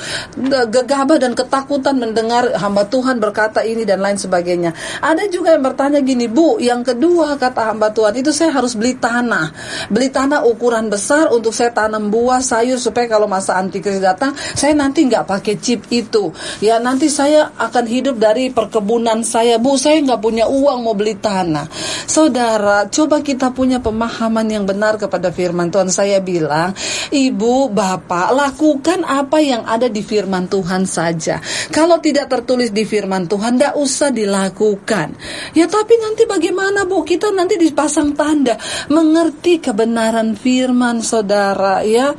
gegabah 0.74 1.22
dan 1.22 1.38
ketakutan 1.38 2.02
mendengar 2.02 2.58
hamba 2.58 2.90
Tuhan 2.90 3.22
berkata 3.22 3.62
ini 3.62 3.86
dan 3.86 4.02
lain 4.02 4.18
sebagainya. 4.18 4.74
Ada 5.06 5.30
juga 5.30 5.54
yang 5.54 5.62
bertanya 5.62 6.02
gini 6.02 6.26
bu, 6.26 6.58
yang 6.58 6.82
kedua 6.82 7.38
kata 7.38 7.70
hamba 7.70 7.94
Tuhan 7.94 8.18
itu 8.18 8.34
saya 8.34 8.50
harus 8.50 8.74
beli 8.74 8.98
tanah, 8.98 9.54
beli 9.94 10.10
tanah 10.10 10.42
ukuran 10.42 10.90
besar 10.90 11.30
untuk 11.30 11.54
saya 11.54 11.70
tanam 11.70 12.10
buah 12.10 12.42
sayur 12.42 12.82
supaya 12.82 13.06
kalau 13.06 13.30
masa 13.30 13.62
antikris 13.62 14.02
datang 14.02 14.34
saya 14.58 14.74
nanti 14.74 15.06
nggak 15.06 15.30
pakai 15.30 15.56
chip 15.62 15.86
itu. 15.94 16.34
Ya 16.66 16.82
nanti 16.82 16.95
nanti 16.96 17.12
saya 17.12 17.52
akan 17.60 17.86
hidup 17.92 18.16
dari 18.16 18.56
perkebunan 18.56 19.20
saya. 19.28 19.60
Bu, 19.60 19.75
saya 19.75 20.00
nggak 20.00 20.24
punya 20.24 20.48
uang 20.48 20.88
mau 20.88 20.96
beli 20.96 21.20
tanah. 21.20 21.68
Saudara, 22.08 22.88
coba 22.88 23.20
kita 23.20 23.52
punya 23.52 23.84
pemahaman 23.84 24.48
yang 24.48 24.64
benar 24.64 24.96
kepada 24.96 25.28
firman 25.36 25.68
Tuhan. 25.68 25.92
Saya 25.92 26.24
bilang, 26.24 26.72
ibu, 27.12 27.68
bapak, 27.68 28.32
lakukan 28.32 29.04
apa 29.04 29.44
yang 29.44 29.68
ada 29.68 29.92
di 29.92 30.00
firman 30.00 30.48
Tuhan 30.48 30.88
saja. 30.88 31.44
Kalau 31.68 32.00
tidak 32.00 32.32
tertulis 32.32 32.72
di 32.72 32.88
firman 32.88 33.28
Tuhan, 33.28 33.60
tidak 33.60 33.75
usah 33.75 34.16
dilakukan. 34.16 35.20
Ya 35.52 35.68
tapi 35.68 36.00
nanti 36.00 36.24
bagaimana 36.24 36.88
bu? 36.88 37.04
Kita 37.04 37.28
nanti 37.36 37.60
dipasang 37.60 38.16
tanda. 38.16 38.56
Mengerti 38.88 39.60
kebenaran 39.60 40.40
firman 40.40 41.04
saudara 41.04 41.84
ya. 41.84 42.16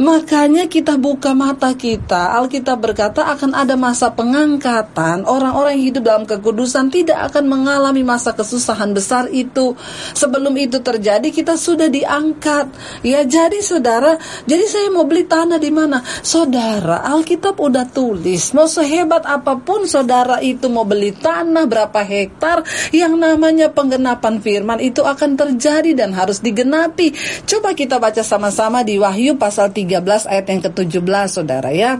Makanya 0.00 0.64
kita 0.64 0.96
buka 0.96 1.36
mata 1.36 1.76
kita. 1.76 2.32
Alkitab 2.40 2.80
berkata 2.80 3.28
akan 3.36 3.52
ada 3.52 3.76
masa 3.76 4.08
pengangkatan. 4.08 5.28
Orang-orang 5.28 5.76
yang 5.76 5.92
hidup 5.92 6.02
dalam 6.08 6.24
kekudusan 6.24 6.88
tidak 6.88 7.28
akan 7.28 7.44
mengalami 7.44 8.00
masa 8.00 8.32
kesusahan 8.32 8.96
besar 8.96 9.28
itu. 9.28 9.76
Sebelum 10.16 10.56
itu 10.56 10.80
terjadi 10.80 11.28
kita 11.28 11.60
sudah 11.60 11.92
diangkat. 11.92 12.72
Ya 13.04 13.28
jadi 13.28 13.60
saudara, 13.60 14.16
jadi 14.48 14.64
saya 14.64 14.88
mau 14.88 15.04
beli 15.04 15.28
tanah 15.28 15.60
di 15.60 15.68
mana? 15.68 16.00
Saudara, 16.24 17.04
Alkitab 17.04 17.60
udah 17.60 17.84
tulis. 17.92 18.56
Mau 18.56 18.64
sehebat 18.64 19.28
apa 19.28 19.60
pun 19.60 19.84
saudara 19.84 20.40
itu 20.40 20.72
mau 20.72 20.88
beli 20.88 21.12
tanah 21.12 21.68
berapa 21.68 22.00
hektar, 22.00 22.64
yang 22.96 23.20
namanya 23.20 23.68
penggenapan 23.68 24.40
firman 24.40 24.80
itu 24.80 25.04
akan 25.04 25.36
terjadi 25.36 25.92
dan 25.92 26.16
harus 26.16 26.40
digenapi. 26.40 27.12
Coba 27.44 27.76
kita 27.76 28.00
baca 28.00 28.24
sama-sama 28.24 28.80
di 28.80 28.96
Wahyu 28.96 29.36
pasal 29.36 29.68
3 29.68 29.89
13 29.90 30.30
ayat 30.30 30.46
yang 30.46 30.60
ke-17 30.70 31.26
Saudara 31.26 31.74
ya. 31.74 31.98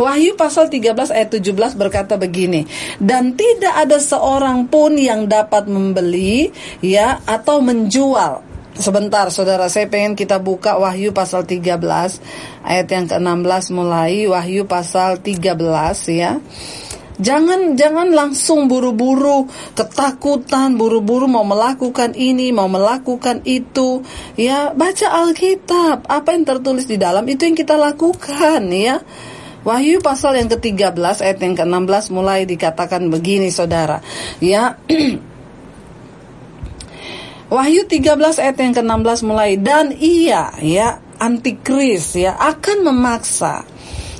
Wahyu 0.00 0.32
pasal 0.40 0.72
13 0.72 1.12
ayat 1.12 1.28
17 1.28 1.76
berkata 1.76 2.16
begini, 2.16 2.64
dan 2.96 3.36
tidak 3.36 3.76
ada 3.76 4.00
seorang 4.00 4.64
pun 4.72 4.96
yang 4.96 5.28
dapat 5.28 5.68
membeli 5.68 6.48
ya 6.80 7.20
atau 7.28 7.60
menjual. 7.60 8.40
Sebentar 8.80 9.28
Saudara, 9.28 9.68
saya 9.68 9.92
pengen 9.92 10.16
kita 10.16 10.40
buka 10.40 10.80
Wahyu 10.80 11.12
pasal 11.12 11.44
13 11.44 11.76
ayat 12.64 12.88
yang 12.88 13.04
ke-16 13.12 13.76
mulai 13.76 14.24
Wahyu 14.24 14.64
pasal 14.64 15.20
13 15.20 15.60
ya. 16.08 16.40
Jangan 17.20 17.76
jangan 17.76 18.08
langsung 18.16 18.64
buru-buru 18.64 19.44
ketakutan, 19.76 20.80
buru-buru 20.80 21.28
mau 21.28 21.44
melakukan 21.44 22.16
ini, 22.16 22.48
mau 22.50 22.66
melakukan 22.66 23.44
itu. 23.44 24.00
Ya, 24.40 24.72
baca 24.72 25.06
Alkitab. 25.24 26.08
Apa 26.08 26.32
yang 26.32 26.48
tertulis 26.48 26.88
di 26.88 26.96
dalam 26.96 27.28
itu 27.28 27.44
yang 27.44 27.56
kita 27.56 27.76
lakukan 27.76 28.64
ya. 28.72 29.04
Wahyu 29.60 30.00
pasal 30.00 30.40
yang 30.40 30.48
ke-13 30.48 30.96
ayat 31.20 31.38
yang 31.44 31.52
ke-16 31.52 32.04
mulai 32.16 32.48
dikatakan 32.48 33.12
begini 33.12 33.52
Saudara. 33.52 34.00
Ya. 34.40 34.80
Wahyu 37.52 37.84
13 37.84 38.16
ayat 38.40 38.56
yang 38.56 38.72
ke-16 38.72 39.18
mulai 39.28 39.60
dan 39.60 39.92
ia 39.92 40.54
ya 40.64 41.02
antikris 41.20 42.16
ya 42.16 42.38
akan 42.38 42.88
memaksa 42.88 43.68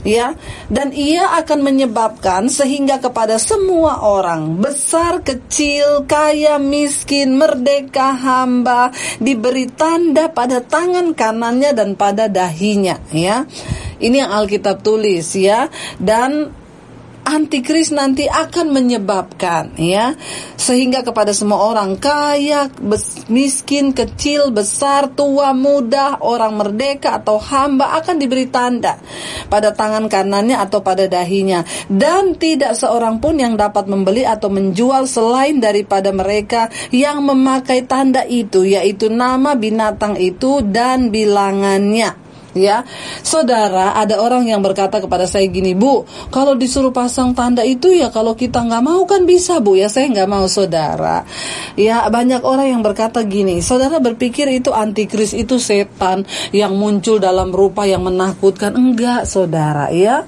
ya 0.06 0.36
dan 0.68 0.92
ia 0.94 1.36
akan 1.42 1.60
menyebabkan 1.64 2.48
sehingga 2.48 3.00
kepada 3.00 3.36
semua 3.36 4.04
orang 4.04 4.60
besar 4.60 5.20
kecil 5.24 6.04
kaya 6.08 6.56
miskin 6.56 7.36
merdeka 7.36 8.14
hamba 8.16 8.92
diberi 9.20 9.68
tanda 9.70 10.32
pada 10.32 10.60
tangan 10.64 11.12
kanannya 11.12 11.70
dan 11.72 11.96
pada 11.96 12.26
dahinya 12.28 12.98
ya. 13.12 13.44
Ini 14.00 14.24
yang 14.24 14.32
Alkitab 14.32 14.80
tulis 14.80 15.36
ya. 15.36 15.68
Dan 16.00 16.59
antikris 17.30 17.94
nanti 17.94 18.26
akan 18.26 18.74
menyebabkan 18.74 19.78
ya. 19.78 20.18
Sehingga 20.60 21.06
kepada 21.06 21.30
semua 21.32 21.62
orang 21.70 21.96
kaya, 21.96 22.68
miskin, 23.30 23.96
kecil, 23.96 24.52
besar, 24.52 25.14
tua, 25.14 25.54
muda, 25.56 26.20
orang 26.20 26.58
merdeka 26.58 27.22
atau 27.22 27.40
hamba 27.40 27.96
akan 28.02 28.20
diberi 28.20 28.50
tanda 28.50 29.00
pada 29.48 29.72
tangan 29.72 30.10
kanannya 30.10 30.60
atau 30.60 30.84
pada 30.84 31.08
dahinya. 31.08 31.64
Dan 31.88 32.36
tidak 32.36 32.76
seorang 32.76 33.22
pun 33.22 33.40
yang 33.40 33.56
dapat 33.56 33.88
membeli 33.88 34.28
atau 34.28 34.52
menjual 34.52 35.08
selain 35.08 35.62
daripada 35.62 36.12
mereka 36.12 36.68
yang 36.92 37.24
memakai 37.24 37.88
tanda 37.88 38.26
itu 38.28 38.68
yaitu 38.68 39.08
nama 39.08 39.56
binatang 39.56 40.20
itu 40.20 40.60
dan 40.60 41.08
bilangannya 41.08 42.19
ya 42.56 42.82
saudara 43.22 43.94
ada 43.96 44.18
orang 44.20 44.46
yang 44.46 44.60
berkata 44.60 44.98
kepada 45.02 45.26
saya 45.26 45.46
gini 45.46 45.74
bu 45.74 46.04
kalau 46.30 46.54
disuruh 46.54 46.94
pasang 46.94 47.34
tanda 47.34 47.64
itu 47.66 47.90
ya 47.90 48.12
kalau 48.12 48.36
kita 48.36 48.62
nggak 48.62 48.84
mau 48.84 49.02
kan 49.08 49.24
bisa 49.24 49.58
bu. 49.58 49.78
Ya 49.80 49.88
saya 49.88 50.10
nggak 50.10 50.30
mau 50.30 50.46
saudara. 50.46 51.24
Ya 51.74 52.06
banyak 52.06 52.42
orang 52.44 52.76
yang 52.76 52.82
berkata 52.84 53.24
gini 53.24 53.64
saudara 53.64 53.98
berpikir 53.98 54.50
itu 54.50 54.70
antikris 54.74 55.32
itu 55.32 55.56
setan 55.56 56.28
yang 56.52 56.76
muncul 56.76 57.16
dalam 57.16 57.50
rupa 57.54 57.88
yang 57.88 58.04
menakutkan. 58.04 58.74
Enggak 58.76 59.24
saudara 59.24 59.88
ya 59.90 60.26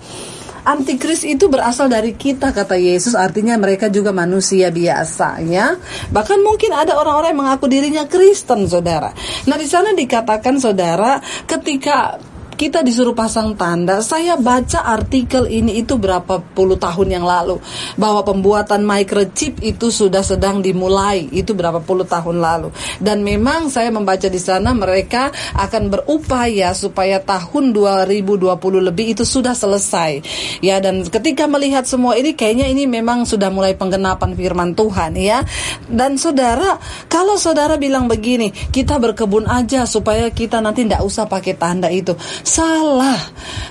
Antikris 0.62 1.26
itu 1.26 1.50
berasal 1.50 1.90
dari 1.90 2.14
kita 2.14 2.54
kata 2.54 2.78
Yesus 2.78 3.18
artinya 3.18 3.58
mereka 3.58 3.90
juga 3.90 4.14
manusia 4.14 4.70
biasa 4.70 5.42
ya. 5.42 5.74
Bahkan 6.14 6.38
mungkin 6.38 6.70
ada 6.70 6.94
orang-orang 6.94 7.34
yang 7.34 7.40
mengaku 7.42 7.66
dirinya 7.66 8.04
Kristen 8.06 8.70
Saudara. 8.70 9.10
Nah, 9.50 9.58
di 9.58 9.66
sana 9.66 9.90
dikatakan 9.90 10.62
Saudara 10.62 11.18
ketika 11.50 12.14
kita 12.56 12.84
disuruh 12.84 13.16
pasang 13.16 13.56
tanda. 13.58 13.98
Saya 14.04 14.38
baca 14.38 14.84
artikel 14.86 15.48
ini 15.50 15.82
itu 15.82 15.98
berapa 15.98 16.40
puluh 16.52 16.78
tahun 16.78 17.20
yang 17.20 17.26
lalu 17.26 17.58
bahwa 17.96 18.22
pembuatan 18.22 18.84
microchip 18.86 19.60
itu 19.64 19.90
sudah 19.90 20.22
sedang 20.22 20.60
dimulai. 20.62 21.28
Itu 21.32 21.56
berapa 21.56 21.82
puluh 21.82 22.06
tahun 22.06 22.38
lalu. 22.38 22.68
Dan 23.02 23.26
memang 23.26 23.68
saya 23.72 23.90
membaca 23.90 24.26
di 24.28 24.40
sana 24.40 24.70
mereka 24.76 25.34
akan 25.58 25.92
berupaya 25.92 26.72
supaya 26.76 27.18
tahun 27.22 27.74
2020 27.74 28.88
lebih 28.88 29.18
itu 29.18 29.24
sudah 29.26 29.52
selesai. 29.56 30.22
Ya 30.62 30.78
dan 30.78 31.04
ketika 31.06 31.50
melihat 31.50 31.84
semua 31.88 32.14
ini 32.16 32.32
kayaknya 32.32 32.70
ini 32.70 32.86
memang 32.86 33.24
sudah 33.28 33.50
mulai 33.52 33.74
penggenapan 33.74 34.34
firman 34.38 34.72
Tuhan 34.72 35.18
ya. 35.18 35.42
Dan 35.88 36.16
saudara, 36.16 36.78
kalau 37.08 37.36
saudara 37.36 37.76
bilang 37.76 38.06
begini, 38.06 38.52
kita 38.52 38.96
berkebun 39.02 39.44
aja 39.50 39.84
supaya 39.84 40.30
kita 40.32 40.62
nanti 40.62 40.86
tidak 40.86 41.02
usah 41.04 41.26
pakai 41.26 41.54
tanda 41.58 41.88
itu. 41.92 42.14
Salah. 42.42 43.18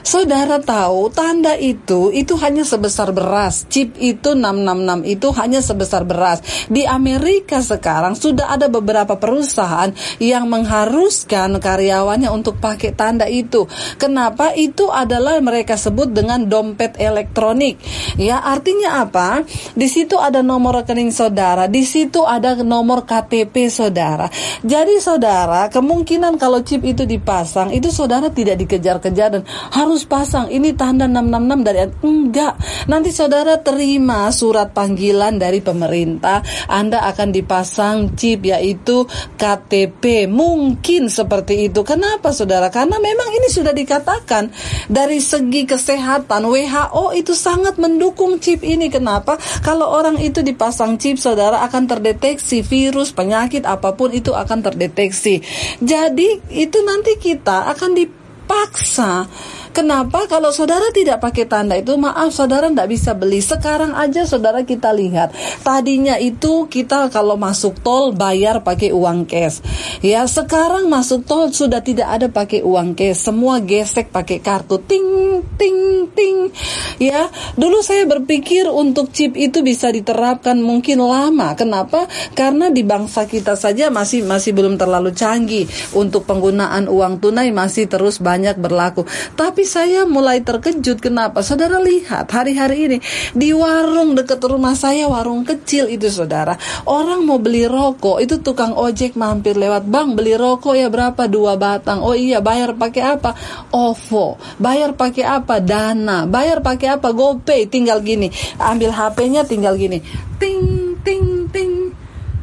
Saudara 0.01 0.57
tahu 0.57 1.13
tanda 1.13 1.53
itu 1.53 2.09
itu 2.09 2.33
hanya 2.41 2.65
sebesar 2.65 3.13
beras. 3.13 3.69
Chip 3.69 3.93
itu 4.01 4.33
666 4.33 5.13
itu 5.13 5.27
hanya 5.37 5.59
sebesar 5.61 6.07
beras. 6.07 6.41
Di 6.71 6.87
Amerika 6.87 7.61
sekarang 7.61 8.17
sudah 8.17 8.49
ada 8.49 8.71
beberapa 8.71 9.19
perusahaan 9.19 9.93
yang 10.17 10.49
mengharuskan 10.49 11.59
karyawannya 11.61 12.31
untuk 12.33 12.57
pakai 12.57 12.95
tanda 12.97 13.29
itu. 13.29 13.69
Kenapa? 14.01 14.55
Itu 14.57 14.89
adalah 14.89 15.37
mereka 15.43 15.77
sebut 15.77 16.09
dengan 16.09 16.49
dompet 16.49 16.97
elektronik. 16.97 17.77
Ya, 18.17 18.41
artinya 18.41 19.05
apa? 19.05 19.45
Di 19.77 19.85
situ 19.85 20.17
ada 20.17 20.41
nomor 20.41 20.81
rekening 20.81 21.13
saudara, 21.13 21.69
di 21.69 21.85
situ 21.85 22.25
ada 22.25 22.57
nomor 22.57 23.05
KTP 23.05 23.69
saudara. 23.69 24.27
Jadi 24.65 24.97
saudara, 24.97 25.69
kemungkinan 25.69 26.41
kalau 26.41 26.65
chip 26.65 26.81
itu 26.81 27.05
dipasang 27.05 27.69
itu 27.69 27.93
saudara 27.93 28.33
tidak 28.33 28.60
dikejar-kejar 28.63 29.29
dan 29.39 29.43
harus 29.73 30.05
pasang 30.05 30.47
ini 30.53 30.73
tanda 30.77 31.09
666 31.09 31.67
dari 31.67 31.79
enggak. 32.05 32.53
Nanti 32.87 33.09
saudara 33.13 33.59
terima 33.59 34.29
surat 34.31 34.71
panggilan 34.71 35.37
dari 35.37 35.59
pemerintah, 35.59 36.41
Anda 36.69 37.03
akan 37.11 37.29
dipasang 37.33 38.15
chip 38.15 38.45
yaitu 38.45 39.05
KTP. 39.37 40.29
Mungkin 40.29 41.09
seperti 41.11 41.69
itu. 41.69 41.81
Kenapa 41.81 42.31
saudara? 42.31 42.69
Karena 42.69 42.97
memang 42.97 43.29
ini 43.33 43.47
sudah 43.49 43.73
dikatakan 43.73 44.53
dari 44.87 45.19
segi 45.19 45.65
kesehatan 45.65 46.47
WHO 46.47 47.05
itu 47.17 47.33
sangat 47.35 47.77
mendukung 47.81 48.37
chip 48.37 48.61
ini. 48.61 48.87
Kenapa? 48.87 49.37
Kalau 49.65 49.89
orang 49.91 50.17
itu 50.19 50.45
dipasang 50.45 50.97
chip 51.01 51.17
saudara 51.17 51.63
akan 51.65 51.87
terdeteksi 51.89 52.61
virus, 52.61 53.11
penyakit 53.11 53.65
apa 53.65 53.93
pun 53.95 54.11
itu 54.13 54.31
akan 54.31 54.59
terdeteksi. 54.61 55.41
Jadi 55.81 56.51
itu 56.53 56.77
nanti 56.83 57.17
kita 57.17 57.69
akan 57.71 57.91
di 57.95 58.20
dipaksa. 58.51 59.27
Kenapa? 59.71 60.27
Kalau 60.27 60.51
saudara 60.51 60.91
tidak 60.91 61.23
pakai 61.23 61.47
tanda 61.47 61.79
itu, 61.79 61.95
maaf 61.95 62.35
saudara 62.35 62.67
tidak 62.67 62.91
bisa 62.91 63.15
beli. 63.15 63.39
Sekarang 63.39 63.95
aja 63.95 64.27
saudara 64.27 64.67
kita 64.67 64.91
lihat. 64.91 65.31
Tadinya 65.63 66.19
itu 66.19 66.67
kita 66.67 67.07
kalau 67.07 67.39
masuk 67.39 67.79
tol 67.79 68.11
bayar 68.11 68.61
pakai 68.67 68.91
uang 68.91 69.23
cash. 69.25 69.63
Ya, 70.03 70.27
sekarang 70.27 70.91
masuk 70.91 71.23
tol 71.23 71.47
sudah 71.55 71.79
tidak 71.79 72.11
ada 72.11 72.27
pakai 72.27 72.61
uang 72.67 72.99
cash. 72.99 73.31
Semua 73.31 73.63
gesek 73.63 74.11
pakai 74.11 74.43
kartu. 74.43 74.75
Ting, 74.83 75.39
ting, 75.55 76.11
ting. 76.11 76.51
Ya, 76.99 77.31
dulu 77.55 77.79
saya 77.79 78.03
berpikir 78.03 78.67
untuk 78.67 79.09
chip 79.15 79.39
itu 79.39 79.63
bisa 79.63 79.87
diterapkan 79.87 80.59
mungkin 80.59 80.99
lama. 80.99 81.55
Kenapa? 81.55 82.11
Karena 82.35 82.67
di 82.67 82.83
bangsa 82.83 83.23
kita 83.23 83.55
saja 83.55 83.87
masih 83.87 84.27
masih 84.27 84.51
belum 84.51 84.75
terlalu 84.75 85.15
canggih 85.15 85.65
untuk 85.95 86.27
penggunaan 86.27 86.91
uang 86.91 87.23
tunai 87.23 87.49
masih 87.55 87.87
terus 87.87 88.19
banyak 88.19 88.59
berlaku. 88.59 89.07
Tapi 89.33 89.60
tapi 89.61 89.69
saya 89.77 90.09
mulai 90.09 90.41
terkejut 90.41 90.97
kenapa? 90.97 91.45
Saudara 91.45 91.77
lihat 91.77 92.25
hari-hari 92.33 92.89
ini 92.89 92.97
di 93.37 93.53
warung 93.53 94.17
dekat 94.17 94.41
rumah 94.41 94.73
saya 94.73 95.05
warung 95.05 95.45
kecil 95.45 95.85
itu 95.85 96.09
saudara. 96.09 96.57
Orang 96.89 97.29
mau 97.29 97.37
beli 97.37 97.69
rokok 97.69 98.25
itu 98.25 98.41
tukang 98.41 98.73
ojek 98.73 99.13
mampir 99.13 99.53
lewat 99.53 99.85
bang 99.85 100.17
beli 100.17 100.33
rokok 100.33 100.73
ya 100.73 100.89
berapa 100.89 101.29
dua 101.29 101.61
batang. 101.61 102.01
Oh 102.01 102.17
iya 102.17 102.41
bayar 102.41 102.73
pakai 102.73 103.05
apa? 103.05 103.37
OVO. 103.69 104.41
Bayar 104.57 104.97
pakai 104.97 105.29
apa? 105.29 105.61
Dana. 105.61 106.25
Bayar 106.25 106.65
pakai 106.65 106.97
apa? 106.97 107.13
GoPay. 107.13 107.69
Tinggal 107.69 108.01
gini. 108.01 108.33
Ambil 108.57 108.89
HP-nya 108.89 109.45
tinggal 109.45 109.77
gini. 109.77 110.01
Ting 110.41 110.97
ting 111.05 111.45
ting. 111.53 111.93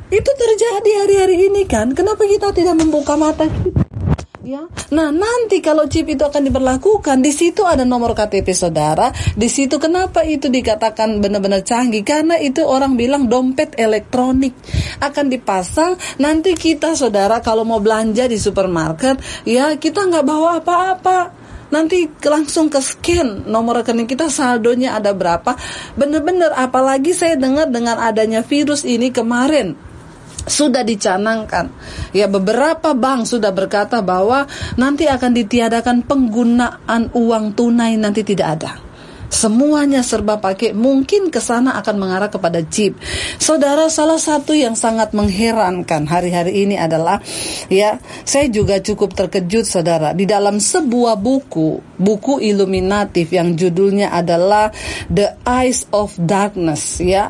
Itu 0.07 0.31
terjadi 0.39 0.91
hari-hari 1.03 1.51
ini 1.51 1.67
kan? 1.67 1.99
Kenapa 1.99 2.23
kita 2.31 2.55
tidak 2.55 2.79
membuka 2.79 3.19
mata 3.19 3.51
kita? 3.51 3.98
Ya. 4.49 4.65
Nah, 4.97 5.13
nanti 5.13 5.61
kalau 5.61 5.85
chip 5.85 6.09
itu 6.09 6.25
akan 6.25 6.49
diberlakukan, 6.49 7.21
di 7.21 7.29
situ 7.29 7.69
ada 7.69 7.85
nomor 7.85 8.17
KTP 8.17 8.49
saudara, 8.57 9.13
di 9.37 9.49
situ 9.53 9.77
kenapa 9.77 10.25
itu 10.25 10.49
dikatakan 10.49 11.21
benar-benar 11.21 11.61
canggih? 11.61 12.01
Karena 12.01 12.41
itu 12.41 12.65
orang 12.65 12.97
bilang 12.97 13.29
dompet 13.29 13.77
elektronik 13.77 14.57
akan 15.05 15.29
dipasang. 15.29 16.01
Nanti 16.17 16.57
kita 16.57 16.97
saudara 16.97 17.45
kalau 17.45 17.69
mau 17.69 17.79
belanja 17.85 18.25
di 18.25 18.41
supermarket, 18.41 19.21
ya 19.45 19.77
kita 19.77 20.09
nggak 20.09 20.25
bawa 20.25 20.65
apa-apa 20.65 21.21
nanti 21.69 22.09
langsung 22.25 22.73
ke 22.73 22.81
scan 22.81 23.45
nomor 23.45 23.85
rekening 23.85 24.09
kita 24.09 24.33
saldonya 24.33 24.97
ada 24.97 25.13
berapa 25.13 25.53
bener-bener 26.01 26.49
apalagi 26.57 27.13
saya 27.13 27.37
dengar 27.37 27.69
dengan 27.69 28.01
adanya 28.01 28.41
virus 28.41 28.89
ini 28.89 29.13
kemarin 29.13 29.77
sudah 30.49 30.83
dicanangkan. 30.83 31.71
Ya 32.17 32.27
beberapa 32.27 32.97
bank 32.97 33.29
sudah 33.29 33.53
berkata 33.55 34.01
bahwa 34.01 34.49
nanti 34.75 35.07
akan 35.07 35.33
ditiadakan 35.37 36.05
penggunaan 36.09 37.13
uang 37.15 37.55
tunai 37.55 37.95
nanti 38.01 38.25
tidak 38.25 38.49
ada. 38.59 38.89
Semuanya 39.29 40.01
serba 40.01 40.41
pakai, 40.41 40.73
mungkin 40.73 41.29
ke 41.29 41.37
sana 41.37 41.77
akan 41.77 41.97
mengarah 42.01 42.33
kepada 42.33 42.65
chip. 42.65 42.97
Saudara, 43.37 43.93
salah 43.93 44.17
satu 44.17 44.57
yang 44.57 44.73
sangat 44.73 45.13
mengherankan 45.13 46.09
hari-hari 46.09 46.65
ini 46.65 46.81
adalah 46.81 47.21
ya, 47.69 48.01
saya 48.25 48.49
juga 48.49 48.81
cukup 48.81 49.13
terkejut 49.13 49.69
Saudara, 49.69 50.17
di 50.17 50.25
dalam 50.25 50.57
sebuah 50.57 51.21
buku, 51.21 52.01
buku 52.01 52.41
iluminatif 52.41 53.29
yang 53.37 53.53
judulnya 53.53 54.17
adalah 54.17 54.73
The 55.13 55.45
Eyes 55.45 55.93
of 55.93 56.17
Darkness 56.17 56.97
ya 57.05 57.29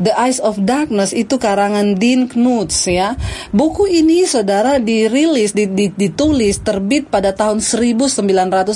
The 0.00 0.14
Eyes 0.16 0.40
of 0.40 0.56
Darkness 0.62 1.12
itu 1.12 1.36
karangan 1.36 1.98
Dean 1.98 2.30
Knuts 2.30 2.88
ya. 2.88 3.18
Buku 3.52 3.90
ini 3.90 4.24
saudara 4.24 4.80
dirilis, 4.80 5.52
ditulis, 5.52 6.56
terbit 6.64 7.12
pada 7.12 7.36
tahun 7.36 7.60
1981. 7.60 8.72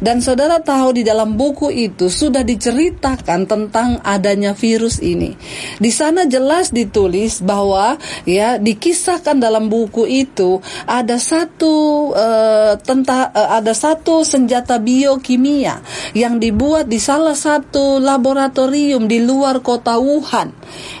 Dan 0.00 0.16
saudara 0.24 0.62
tahu 0.64 0.96
di 0.96 1.02
dalam 1.04 1.36
buku 1.36 1.68
itu 1.68 2.08
sudah 2.08 2.40
diceritakan 2.40 3.44
tentang 3.44 4.00
adanya 4.00 4.56
virus 4.56 5.02
ini. 5.04 5.36
Di 5.76 5.90
sana 5.92 6.24
jelas 6.24 6.72
ditulis 6.72 7.44
bahwa 7.44 8.00
ya 8.24 8.56
dikisahkan 8.56 9.36
dalam 9.36 9.68
buku 9.68 10.08
itu 10.08 10.64
ada 10.88 11.20
satu 11.20 11.74
uh, 12.16 12.72
tenta, 12.80 13.28
uh, 13.34 13.60
ada 13.60 13.76
satu 13.76 14.24
senjata 14.24 14.80
biokimia 14.80 15.84
yang 16.16 16.40
dibuat 16.40 16.88
di 16.88 16.96
salah 16.96 17.36
satu 17.36 18.00
laboratorium 18.00 19.04
di 19.04 19.20
luar 19.20 19.60
kota 19.60 19.83
kota 19.84 20.00
Wuhan. 20.00 20.48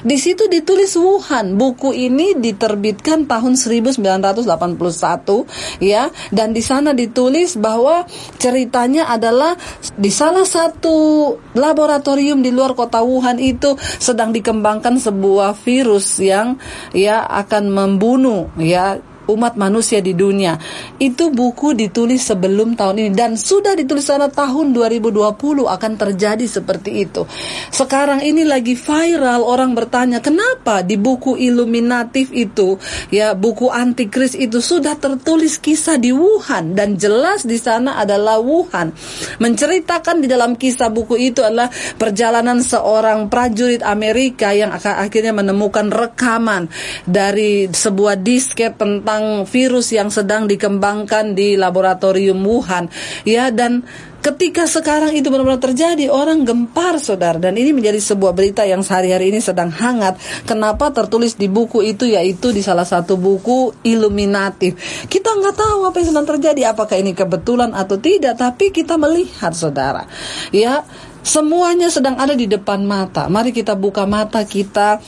Di 0.04 0.20
situ 0.20 0.44
ditulis 0.44 0.92
Wuhan. 1.00 1.56
Buku 1.56 1.96
ini 1.96 2.36
diterbitkan 2.36 3.24
tahun 3.24 3.56
1981 3.56 4.44
ya 5.80 6.12
dan 6.28 6.52
di 6.52 6.60
sana 6.60 6.92
ditulis 6.92 7.56
bahwa 7.56 8.04
ceritanya 8.36 9.08
adalah 9.08 9.56
di 9.96 10.12
salah 10.12 10.44
satu 10.44 11.32
laboratorium 11.56 12.44
di 12.44 12.52
luar 12.52 12.76
kota 12.76 13.00
Wuhan 13.00 13.40
itu 13.40 13.72
sedang 13.80 14.36
dikembangkan 14.36 15.00
sebuah 15.00 15.56
virus 15.64 16.20
yang 16.20 16.60
ya 16.92 17.24
akan 17.24 17.72
membunuh 17.72 18.52
ya 18.60 19.00
umat 19.30 19.54
manusia 19.54 20.02
di 20.02 20.12
dunia. 20.12 20.58
Itu 20.98 21.30
buku 21.30 21.76
ditulis 21.76 22.24
sebelum 22.24 22.74
tahun 22.74 23.08
ini 23.08 23.10
dan 23.14 23.38
sudah 23.38 23.78
ditulis 23.78 24.06
pada 24.08 24.28
tahun 24.30 24.72
2020 24.72 25.68
akan 25.68 25.92
terjadi 26.00 26.46
seperti 26.48 27.04
itu. 27.04 27.28
Sekarang 27.70 28.24
ini 28.24 28.42
lagi 28.42 28.72
viral 28.74 29.44
orang 29.44 29.76
bertanya 29.76 30.24
kenapa 30.24 30.80
di 30.80 30.96
buku 30.96 31.36
Illuminatif 31.36 32.32
itu 32.32 32.80
ya 33.12 33.36
buku 33.36 33.68
antikris 33.68 34.32
itu 34.34 34.64
sudah 34.64 34.96
tertulis 34.96 35.60
kisah 35.60 36.00
di 36.00 36.10
Wuhan 36.14 36.72
dan 36.72 36.96
jelas 36.96 37.44
di 37.44 37.60
sana 37.60 38.00
adalah 38.00 38.40
Wuhan. 38.40 38.90
Menceritakan 39.40 40.24
di 40.24 40.26
dalam 40.30 40.56
kisah 40.56 40.88
buku 40.88 41.20
itu 41.20 41.44
adalah 41.44 41.68
perjalanan 42.00 42.64
seorang 42.64 43.28
prajurit 43.28 43.84
Amerika 43.84 44.56
yang 44.56 44.72
akhirnya 44.74 45.36
menemukan 45.36 45.92
rekaman 45.92 46.72
dari 47.04 47.68
sebuah 47.68 48.18
disket 48.18 48.80
tentang 48.80 49.13
virus 49.44 49.92
yang 49.92 50.08
sedang 50.08 50.48
dikembangkan 50.48 51.36
di 51.36 51.54
laboratorium 51.54 52.40
Wuhan. 52.40 52.88
Ya 53.28 53.52
dan 53.52 53.84
ketika 54.24 54.64
sekarang 54.64 55.12
itu 55.12 55.28
benar-benar 55.28 55.60
terjadi 55.60 56.08
orang 56.08 56.48
gempar 56.48 56.96
saudara. 56.96 57.36
Dan 57.36 57.60
ini 57.60 57.76
menjadi 57.76 58.00
sebuah 58.00 58.32
berita 58.32 58.64
yang 58.64 58.80
sehari-hari 58.80 59.28
ini 59.28 59.44
sedang 59.44 59.68
hangat. 59.68 60.16
Kenapa 60.48 60.88
tertulis 60.96 61.36
di 61.36 61.52
buku 61.52 61.84
itu 61.84 62.08
yaitu 62.08 62.48
di 62.48 62.64
salah 62.64 62.88
satu 62.88 63.20
buku 63.20 63.76
Illuminatif. 63.84 64.80
Kita 65.12 65.28
nggak 65.36 65.56
tahu 65.60 65.78
apa 65.84 65.96
yang 66.00 66.08
sedang 66.16 66.26
terjadi 66.26 66.72
apakah 66.72 66.96
ini 66.96 67.12
kebetulan 67.12 67.76
atau 67.76 68.00
tidak 68.00 68.40
tapi 68.40 68.72
kita 68.72 68.96
melihat 68.96 69.52
saudara. 69.52 70.08
Ya 70.48 70.88
semuanya 71.20 71.92
sedang 71.92 72.16
ada 72.16 72.32
di 72.32 72.48
depan 72.48 72.80
mata. 72.80 73.28
Mari 73.28 73.52
kita 73.52 73.76
buka 73.76 74.08
mata 74.08 74.40
kita 74.48 75.04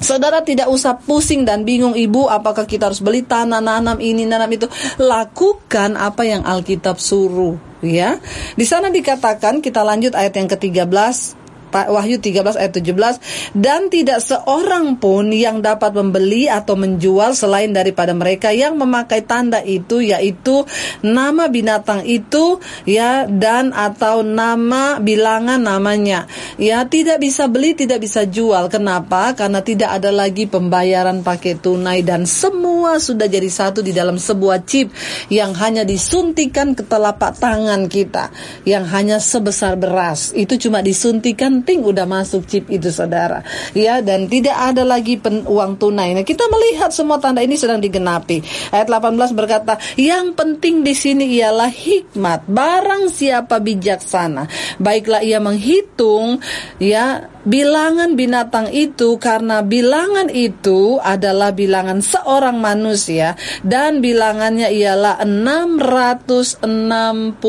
Saudara 0.00 0.40
tidak 0.40 0.72
usah 0.72 0.96
pusing 0.96 1.44
dan 1.44 1.68
bingung 1.68 1.92
ibu 1.92 2.24
apakah 2.26 2.64
kita 2.64 2.88
harus 2.88 3.04
beli 3.04 3.20
tanah, 3.20 3.60
nanam 3.60 4.00
ini, 4.00 4.24
nanam 4.24 4.48
itu. 4.48 4.66
Lakukan 4.96 6.00
apa 6.00 6.24
yang 6.24 6.42
Alkitab 6.42 6.96
suruh 6.96 7.56
ya. 7.84 8.20
Di 8.56 8.64
sana 8.64 8.88
dikatakan 8.88 9.60
kita 9.60 9.84
lanjut 9.84 10.16
ayat 10.16 10.36
yang 10.36 10.48
ke-13 10.48 11.39
Wahyu 11.70 12.18
13 12.18 12.58
ayat 12.58 12.72
17 12.74 13.54
dan 13.56 13.88
tidak 13.88 14.20
seorang 14.20 14.98
pun 14.98 15.30
yang 15.30 15.62
dapat 15.62 15.94
membeli 15.94 16.50
atau 16.50 16.74
menjual 16.74 17.32
selain 17.32 17.70
daripada 17.70 18.12
mereka 18.12 18.50
yang 18.50 18.76
memakai 18.76 19.22
tanda 19.22 19.62
itu 19.62 20.02
yaitu 20.02 20.66
nama 21.00 21.46
binatang 21.46 22.02
itu 22.04 22.58
ya 22.84 23.26
dan 23.30 23.70
atau 23.70 24.26
nama 24.26 24.98
bilangan 24.98 25.62
namanya. 25.62 26.26
Ya 26.60 26.84
tidak 26.86 27.22
bisa 27.22 27.46
beli 27.46 27.78
tidak 27.78 28.02
bisa 28.04 28.26
jual. 28.26 28.68
Kenapa? 28.68 29.32
Karena 29.38 29.62
tidak 29.62 30.00
ada 30.00 30.10
lagi 30.10 30.50
pembayaran 30.50 31.22
pakai 31.22 31.56
tunai 31.56 32.02
dan 32.02 32.26
semua 32.26 32.98
sudah 32.98 33.30
jadi 33.30 33.46
satu 33.46 33.80
di 33.80 33.94
dalam 33.94 34.18
sebuah 34.18 34.66
chip 34.66 34.92
yang 35.32 35.54
hanya 35.56 35.86
disuntikan 35.86 36.74
ke 36.74 36.82
telapak 36.84 37.38
tangan 37.38 37.86
kita 37.86 38.32
yang 38.66 38.84
hanya 38.88 39.22
sebesar 39.22 39.78
beras. 39.78 40.32
Itu 40.34 40.58
cuma 40.60 40.82
disuntikan 40.84 41.59
penting 41.60 41.84
udah 41.84 42.08
masuk 42.08 42.48
chip 42.48 42.72
itu 42.72 42.88
saudara. 42.88 43.44
Ya 43.76 44.00
dan 44.00 44.32
tidak 44.32 44.56
ada 44.56 44.80
lagi 44.80 45.20
pen, 45.20 45.44
uang 45.44 45.76
tunai. 45.76 46.16
Nah 46.16 46.24
kita 46.24 46.48
melihat 46.48 46.88
semua 46.88 47.20
tanda 47.20 47.44
ini 47.44 47.60
sedang 47.60 47.84
digenapi. 47.84 48.40
Ayat 48.72 48.88
18 48.88 49.36
berkata 49.36 49.76
yang 50.00 50.32
penting 50.32 50.80
di 50.80 50.96
sini 50.96 51.28
ialah 51.36 51.68
hikmat. 51.68 52.48
Barang 52.48 53.12
siapa 53.12 53.60
bijaksana 53.60 54.48
baiklah 54.80 55.20
ia 55.20 55.36
menghitung 55.36 56.40
ya 56.80 57.28
bilangan 57.44 58.16
binatang 58.16 58.72
itu 58.72 59.20
karena 59.20 59.60
bilangan 59.60 60.32
itu 60.32 60.96
adalah 61.00 61.52
bilangan 61.52 62.00
seorang 62.00 62.56
manusia 62.56 63.36
dan 63.60 64.00
bilangannya 64.00 64.72
ialah 64.72 65.20
666 65.24 67.40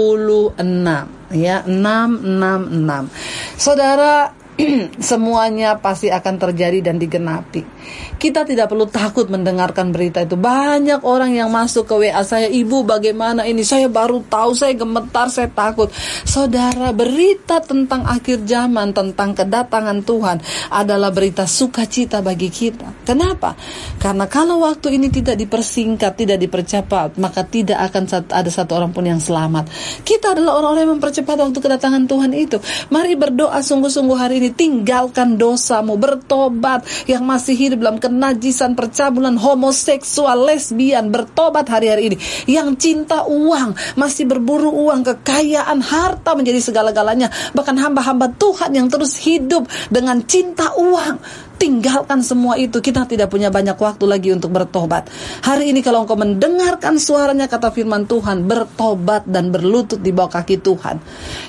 ya 1.34 1.63
666. 1.67 3.08
Saudara 3.58 4.34
semuanya 5.12 5.78
pasti 5.80 6.08
akan 6.12 6.36
terjadi 6.38 6.91
dan 6.91 7.02
digenapi. 7.02 7.63
Kita 8.21 8.45
tidak 8.45 8.69
perlu 8.69 8.86
takut 8.86 9.28
mendengarkan 9.28 9.89
berita 9.89 10.21
itu. 10.21 10.38
Banyak 10.38 11.02
orang 11.02 11.34
yang 11.34 11.50
masuk 11.50 11.89
ke 11.89 11.95
WA 11.97 12.21
saya, 12.21 12.45
"Ibu, 12.47 12.86
bagaimana 12.86 13.50
ini? 13.50 13.65
Saya 13.65 13.89
baru 13.89 14.21
tahu, 14.21 14.54
saya 14.54 14.78
gemetar, 14.78 15.28
saya 15.34 15.50
takut." 15.50 15.89
Saudara, 16.26 16.93
berita 16.93 17.60
tentang 17.65 18.06
akhir 18.06 18.45
zaman, 18.45 18.93
tentang 18.93 19.34
kedatangan 19.34 20.06
Tuhan 20.06 20.38
adalah 20.69 21.10
berita 21.10 21.50
sukacita 21.50 22.21
bagi 22.21 22.54
kita. 22.54 23.02
Kenapa? 23.02 23.58
Karena 23.97 24.30
kalau 24.30 24.62
waktu 24.62 25.02
ini 25.02 25.10
tidak 25.10 25.41
dipersingkat, 25.41 26.13
tidak 26.13 26.38
dipercepat, 26.38 27.17
maka 27.17 27.41
tidak 27.41 27.82
akan 27.89 28.04
ada 28.30 28.52
satu 28.54 28.78
orang 28.78 28.93
pun 28.93 29.06
yang 29.06 29.17
selamat. 29.17 29.67
Kita 30.06 30.38
adalah 30.38 30.62
orang-orang 30.62 30.84
yang 30.86 30.93
mempercepat 31.02 31.36
waktu 31.41 31.58
kedatangan 31.58 32.04
Tuhan 32.06 32.32
itu. 32.38 32.58
Mari 32.93 33.17
berdoa 33.17 33.58
sungguh-sungguh 33.60 34.17
hari 34.17 34.38
ini 34.38 34.51
tinggalkan 34.54 35.36
dosamu, 35.36 35.96
bertobat 35.98 36.84
yang 37.08 37.24
masih 37.24 37.56
hidup 37.58 37.84
dalam 37.84 37.98
kenajisan, 37.98 38.78
percabulan, 38.78 39.36
homoseksual, 39.36 40.48
lesbian, 40.48 41.10
bertobat 41.10 41.68
hari-hari 41.68 42.14
ini. 42.14 42.18
Yang 42.48 42.70
cinta 42.80 43.24
uang, 43.28 43.76
masih 43.98 44.28
berburu 44.28 44.72
uang, 44.72 45.04
kekayaan, 45.08 45.80
harta 45.82 46.36
menjadi 46.36 46.60
segala-galanya. 46.62 47.32
Bahkan 47.56 47.76
hamba-hamba 47.80 48.32
Tuhan 48.36 48.76
yang 48.76 48.88
terus 48.88 49.18
hidup 49.20 49.68
dengan 49.90 50.24
cinta 50.26 50.74
uang 50.78 51.42
tinggalkan 51.62 52.26
semua 52.26 52.58
itu. 52.58 52.82
Kita 52.82 53.06
tidak 53.06 53.30
punya 53.30 53.54
banyak 53.54 53.78
waktu 53.78 54.10
lagi 54.10 54.34
untuk 54.34 54.50
bertobat. 54.50 55.13
Hari 55.45 55.69
ini 55.69 55.86
kalau 55.86 56.02
engkau 56.02 56.17
mendengarkan 56.17 56.97
suaranya 56.97 57.45
kata 57.45 57.69
firman 57.69 58.10
Tuhan, 58.10 58.50
bertobat 58.50 59.30
dan 59.30 59.54
berlutut 59.54 60.02
di 60.02 60.10
bawah 60.10 60.41
kaki 60.41 60.58
Tuhan. 60.58 60.97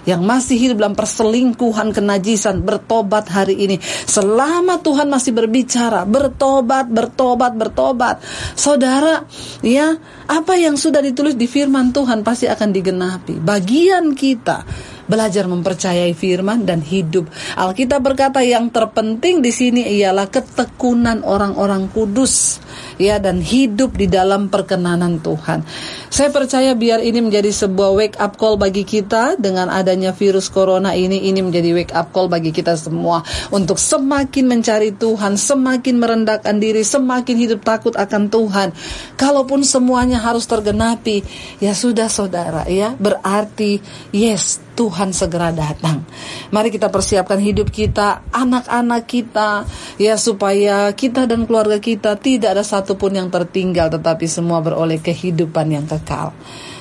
Yang 0.04 0.20
masih 0.20 0.56
hidup 0.60 0.84
dalam 0.84 0.92
perselingkuhan, 0.92 1.96
kenajisan, 1.96 2.60
bertobat 2.60 3.32
hari 3.32 3.56
ini. 3.64 3.80
Selama 4.04 4.84
Tuhan 4.84 5.08
masih 5.08 5.32
berbicara, 5.32 6.04
bertobat, 6.04 6.92
bertobat, 6.92 7.56
bertobat. 7.56 8.20
Saudara, 8.52 9.24
ya, 9.64 9.96
apa 10.28 10.60
yang 10.60 10.76
sudah 10.76 11.00
ditulis 11.00 11.40
di 11.40 11.48
firman 11.48 11.88
Tuhan 11.96 12.20
pasti 12.20 12.44
akan 12.52 12.68
digenapi. 12.68 13.40
Bagian 13.40 14.12
kita 14.12 14.92
belajar 15.12 15.44
mempercayai 15.44 16.16
firman 16.16 16.64
dan 16.64 16.80
hidup. 16.80 17.28
Alkitab 17.60 18.00
berkata 18.00 18.40
yang 18.40 18.72
terpenting 18.72 19.44
di 19.44 19.52
sini 19.52 19.84
ialah 20.00 20.32
ketekunan 20.32 21.20
orang-orang 21.20 21.92
kudus 21.92 22.64
ya 22.96 23.22
dan 23.22 23.40
hidup 23.40 23.96
di 23.96 24.08
dalam 24.08 24.48
perkenanan 24.48 25.20
Tuhan. 25.22 25.64
Saya 26.12 26.28
percaya 26.28 26.76
biar 26.76 27.00
ini 27.00 27.24
menjadi 27.24 27.48
sebuah 27.48 27.90
wake 27.96 28.16
up 28.20 28.36
call 28.36 28.60
bagi 28.60 28.84
kita 28.84 29.40
dengan 29.40 29.72
adanya 29.72 30.12
virus 30.12 30.52
corona 30.52 30.92
ini 30.92 31.28
ini 31.28 31.40
menjadi 31.40 31.70
wake 31.72 31.94
up 31.96 32.12
call 32.12 32.28
bagi 32.28 32.52
kita 32.52 32.76
semua 32.76 33.24
untuk 33.48 33.80
semakin 33.80 34.44
mencari 34.48 34.92
Tuhan, 34.96 35.40
semakin 35.40 35.94
merendahkan 35.96 36.56
diri, 36.60 36.84
semakin 36.84 37.36
hidup 37.36 37.60
takut 37.64 37.96
akan 37.96 38.28
Tuhan. 38.28 38.68
Kalaupun 39.16 39.64
semuanya 39.64 40.20
harus 40.20 40.44
tergenapi, 40.44 41.24
ya 41.58 41.72
sudah 41.72 42.06
saudara 42.12 42.68
ya, 42.68 42.92
berarti 42.96 43.80
yes 44.12 44.60
Tuhan 44.72 45.12
segera 45.12 45.52
datang. 45.52 46.04
Mari 46.48 46.72
kita 46.72 46.88
persiapkan 46.88 47.36
hidup 47.36 47.68
kita, 47.68 48.24
anak-anak 48.32 49.04
kita, 49.04 49.68
ya 50.00 50.16
supaya 50.16 50.88
kita 50.96 51.28
dan 51.28 51.44
keluarga 51.44 51.76
kita 51.76 52.16
tidak 52.16 52.56
ada 52.56 52.61
satupun 52.62 53.18
yang 53.18 53.28
tertinggal, 53.28 53.92
tetapi 53.92 54.26
semua 54.26 54.62
beroleh 54.62 54.98
kehidupan 54.98 55.70
yang 55.70 55.86
kekal. 55.86 56.34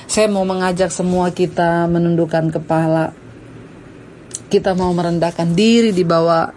Saya 0.06 0.26
mau 0.30 0.42
mengajak 0.42 0.90
semua 0.90 1.30
kita 1.30 1.86
menundukkan 1.90 2.50
kepala. 2.50 3.14
Kita 4.48 4.74
mau 4.76 4.90
merendahkan 4.94 5.54
diri 5.54 5.94
di 5.94 6.04
bawah 6.06 6.50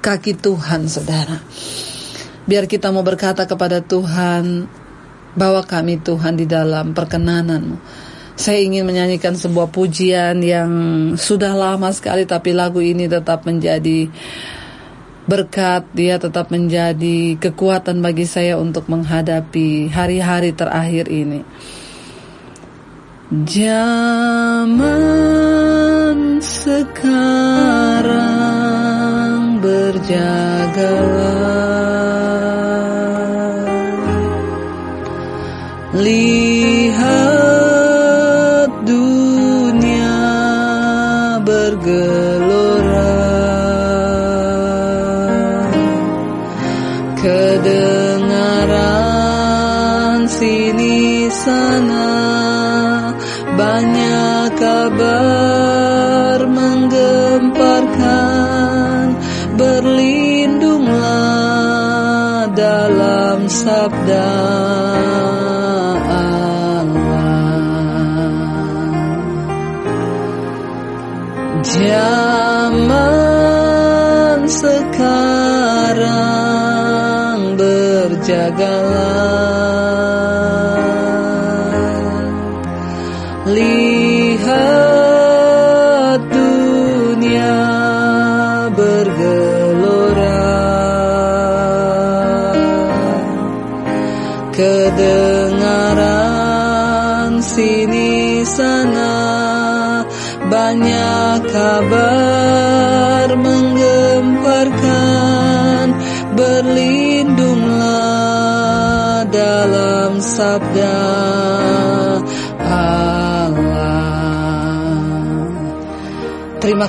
kaki 0.00 0.38
Tuhan, 0.38 0.88
saudara. 0.88 1.38
Biar 2.44 2.66
kita 2.66 2.90
mau 2.90 3.02
berkata 3.06 3.46
kepada 3.46 3.82
Tuhan, 3.82 4.66
bawa 5.34 5.62
kami 5.62 6.02
Tuhan 6.02 6.34
di 6.34 6.46
dalam 6.46 6.90
perkenananmu 6.90 8.08
saya 8.40 8.64
ingin 8.64 8.88
menyanyikan 8.88 9.36
sebuah 9.36 9.68
pujian 9.68 10.40
yang 10.40 10.72
sudah 11.20 11.52
lama 11.52 11.92
sekali 11.92 12.24
tapi 12.24 12.56
lagu 12.56 12.80
ini 12.80 13.04
tetap 13.04 13.44
menjadi 13.44 14.08
berkat 15.30 15.86
dia 15.94 16.18
tetap 16.18 16.50
menjadi 16.50 17.38
kekuatan 17.38 18.02
bagi 18.02 18.26
saya 18.26 18.58
untuk 18.58 18.90
menghadapi 18.90 19.86
hari-hari 19.86 20.50
terakhir 20.50 21.06
ini. 21.06 21.46
Zaman 23.30 24.82
sekarang 26.42 27.30
berjagalah 29.62 31.39
sekarang 76.00 77.60
berjagalah 77.60 79.59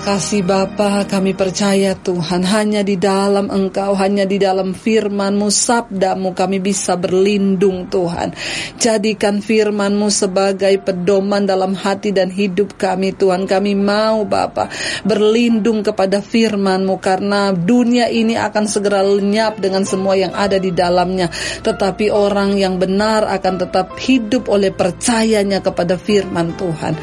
kasih 0.01 0.41
Bapa, 0.41 1.05
kami 1.05 1.37
percaya 1.37 1.93
Tuhan 1.93 2.41
hanya 2.41 2.81
di 2.81 2.97
dalam 2.97 3.53
Engkau, 3.53 3.93
hanya 3.93 4.25
di 4.25 4.41
dalam 4.41 4.73
firman-Mu, 4.73 5.53
sabdamu 5.53 6.33
kami 6.33 6.57
bisa 6.57 6.97
berlindung 6.97 7.85
Tuhan. 7.85 8.33
Jadikan 8.81 9.45
firman-Mu 9.45 10.09
sebagai 10.09 10.73
pedoman 10.81 11.45
dalam 11.45 11.77
hati 11.77 12.09
dan 12.09 12.33
hidup 12.33 12.81
kami 12.81 13.13
Tuhan. 13.13 13.45
Kami 13.45 13.77
mau 13.77 14.25
Bapa 14.25 14.73
berlindung 15.05 15.85
kepada 15.85 16.17
firman-Mu 16.25 16.97
karena 16.97 17.53
dunia 17.53 18.09
ini 18.09 18.33
akan 18.33 18.65
segera 18.65 19.05
lenyap 19.05 19.61
dengan 19.61 19.85
semua 19.85 20.17
yang 20.17 20.33
ada 20.33 20.57
di 20.57 20.73
dalamnya. 20.73 21.29
Tetapi 21.61 22.09
orang 22.09 22.57
yang 22.57 22.81
benar 22.81 23.29
akan 23.29 23.53
tetap 23.69 23.93
hidup 24.01 24.49
oleh 24.49 24.73
percayanya 24.73 25.61
kepada 25.61 25.93
firman 25.93 26.57
Tuhan. 26.57 26.97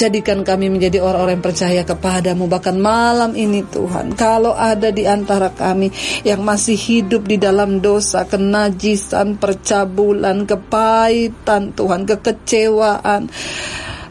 Jadikan 0.00 0.40
kami 0.48 0.72
menjadi 0.72 1.04
orang-orang 1.04 1.36
yang 1.36 1.44
percaya 1.44 1.84
kepada 1.84 2.37
kepadamu 2.38 2.46
bahkan 2.46 2.78
malam 2.78 3.34
ini 3.34 3.66
Tuhan 3.66 4.14
kalau 4.14 4.54
ada 4.54 4.94
di 4.94 5.02
antara 5.10 5.50
kami 5.50 5.90
yang 6.22 6.46
masih 6.46 6.78
hidup 6.78 7.26
di 7.26 7.34
dalam 7.34 7.82
dosa 7.82 8.22
kenajisan 8.30 9.42
percabulan 9.42 10.46
kepahitan 10.46 11.74
Tuhan 11.74 12.06
kekecewaan 12.06 13.26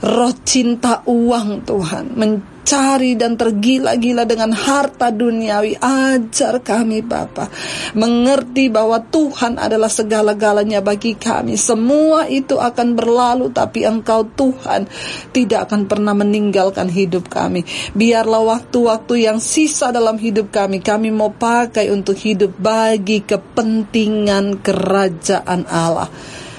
roh 0.01 0.33
cinta 0.45 1.01
uang 1.09 1.65
Tuhan 1.65 2.13
mencari 2.13 3.15
dan 3.17 3.33
tergila-gila 3.33 4.27
dengan 4.27 4.53
harta 4.53 5.09
duniawi. 5.09 5.79
Ajar 5.79 6.61
kami 6.61 7.01
Bapa 7.01 7.49
mengerti 7.97 8.69
bahwa 8.69 9.01
Tuhan 9.01 9.57
adalah 9.57 9.89
segala-galanya 9.89 10.83
bagi 10.83 11.17
kami. 11.17 11.57
Semua 11.57 12.29
itu 12.29 12.59
akan 12.61 12.93
berlalu 12.93 13.49
tapi 13.49 13.87
Engkau 13.87 14.27
Tuhan 14.27 14.85
tidak 15.33 15.71
akan 15.71 15.89
pernah 15.89 16.13
meninggalkan 16.13 16.91
hidup 16.91 17.31
kami. 17.31 17.65
Biarlah 17.97 18.43
waktu-waktu 18.59 19.31
yang 19.31 19.41
sisa 19.41 19.89
dalam 19.89 20.21
hidup 20.21 20.53
kami 20.53 20.83
kami 20.83 21.09
mau 21.09 21.33
pakai 21.33 21.89
untuk 21.89 22.19
hidup 22.19 22.53
bagi 22.59 23.25
kepentingan 23.25 24.61
kerajaan 24.61 25.65
Allah. 25.65 26.11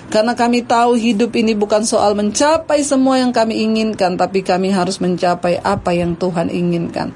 Karena 0.09 0.33
kami 0.33 0.65
tahu 0.65 0.97
hidup 0.97 1.37
ini 1.37 1.53
bukan 1.53 1.85
soal 1.85 2.17
mencapai 2.17 2.81
semua 2.81 3.21
yang 3.21 3.29
kami 3.29 3.61
inginkan, 3.61 4.17
tapi 4.17 4.41
kami 4.41 4.73
harus 4.73 5.05
mencapai 5.05 5.61
apa 5.61 5.93
yang 5.93 6.17
Tuhan 6.17 6.49
inginkan. 6.49 7.13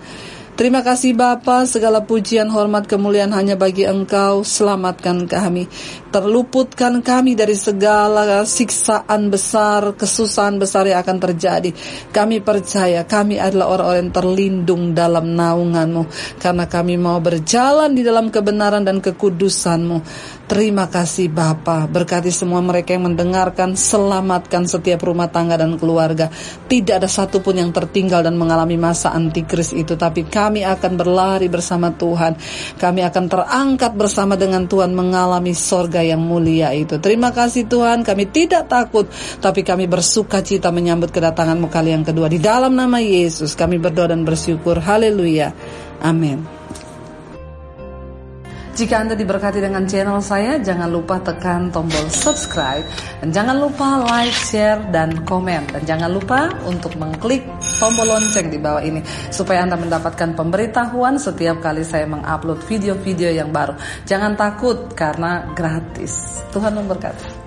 Terima 0.53 0.85
kasih 0.85 1.17
Bapa, 1.17 1.65
segala 1.65 2.05
pujian, 2.05 2.53
hormat, 2.53 2.85
kemuliaan 2.85 3.33
hanya 3.33 3.57
bagi 3.57 3.89
Engkau. 3.89 4.45
Selamatkan 4.45 5.25
kami, 5.25 5.65
terluputkan 6.13 7.01
kami 7.01 7.33
dari 7.33 7.57
segala 7.57 8.45
siksaan 8.45 9.33
besar, 9.33 9.97
kesusahan 9.97 10.61
besar 10.61 10.85
yang 10.85 11.01
akan 11.01 11.19
terjadi. 11.25 11.73
Kami 12.13 12.45
percaya 12.45 13.01
kami 13.09 13.41
adalah 13.41 13.81
orang-orang 13.81 14.01
yang 14.05 14.13
terlindung 14.13 14.83
dalam 14.93 15.33
naunganmu, 15.33 16.05
karena 16.37 16.69
kami 16.69 17.01
mau 17.01 17.17
berjalan 17.17 17.97
di 17.97 18.05
dalam 18.05 18.29
kebenaran 18.29 18.85
dan 18.85 19.01
kekudusanmu. 19.01 19.99
Terima 20.43 20.91
kasih 20.91 21.31
Bapa, 21.31 21.87
berkati 21.89 22.29
semua 22.35 22.61
mereka 22.61 22.93
yang 22.93 23.09
mendengarkan, 23.09 23.79
selamatkan 23.79 24.69
setiap 24.69 25.01
rumah 25.07 25.31
tangga 25.31 25.57
dan 25.57 25.79
keluarga. 25.79 26.29
Tidak 26.69 26.99
ada 26.99 27.09
satupun 27.09 27.57
yang 27.57 27.71
tertinggal 27.71 28.21
dan 28.27 28.37
mengalami 28.37 28.77
masa 28.77 29.15
antikris 29.17 29.73
itu, 29.73 29.95
tapi 29.97 30.27
kami 30.29 30.67
akan 30.67 30.93
berlari 30.99 31.47
bersama 31.47 31.95
Tuhan. 31.95 32.37
Kami 32.77 33.01
akan 33.01 33.25
terangkat 33.31 33.93
bersama 33.97 34.35
dengan 34.37 34.69
Tuhan 34.69 34.93
mengalami 34.93 35.55
sorga 35.55 36.05
yang 36.05 36.21
mulia 36.21 36.75
itu. 36.75 37.01
Terima 37.01 37.33
kasih 37.33 37.71
Tuhan, 37.71 38.05
kami 38.05 38.29
tidak 38.29 38.67
takut, 38.69 39.09
tapi 39.41 39.65
kami 39.65 39.89
bersuka 39.89 40.45
cita 40.45 40.69
menyambut 40.69 41.15
kedatanganmu 41.15 41.71
kali 41.71 41.95
yang 41.95 42.05
kedua. 42.05 42.29
Di 42.29 42.43
dalam 42.43 42.77
nama 42.77 43.01
Yesus 43.01 43.55
kami 43.55 43.81
berdoa 43.81 44.13
dan 44.13 44.27
bersyukur. 44.27 44.83
Haleluya. 44.83 45.55
Amin. 46.03 46.62
Jika 48.73 49.05
Anda 49.05 49.13
diberkati 49.13 49.61
dengan 49.61 49.85
channel 49.85 50.25
saya, 50.25 50.57
jangan 50.57 50.89
lupa 50.89 51.21
tekan 51.21 51.69
tombol 51.69 52.09
subscribe 52.09 52.81
dan 53.21 53.29
jangan 53.29 53.61
lupa 53.61 54.01
like, 54.09 54.33
share, 54.33 54.81
dan 54.89 55.13
komen. 55.29 55.69
Dan 55.77 55.85
jangan 55.85 56.09
lupa 56.09 56.49
untuk 56.65 56.97
mengklik 56.97 57.45
tombol 57.77 58.09
lonceng 58.09 58.49
di 58.49 58.57
bawah 58.57 58.81
ini 58.81 59.05
supaya 59.29 59.69
Anda 59.69 59.77
mendapatkan 59.77 60.33
pemberitahuan 60.33 61.21
setiap 61.21 61.61
kali 61.61 61.85
saya 61.85 62.09
mengupload 62.09 62.65
video-video 62.65 63.29
yang 63.37 63.53
baru. 63.53 63.77
Jangan 64.09 64.41
takut 64.41 64.89
karena 64.97 65.53
gratis. 65.53 66.41
Tuhan 66.49 66.73
memberkati. 66.73 67.42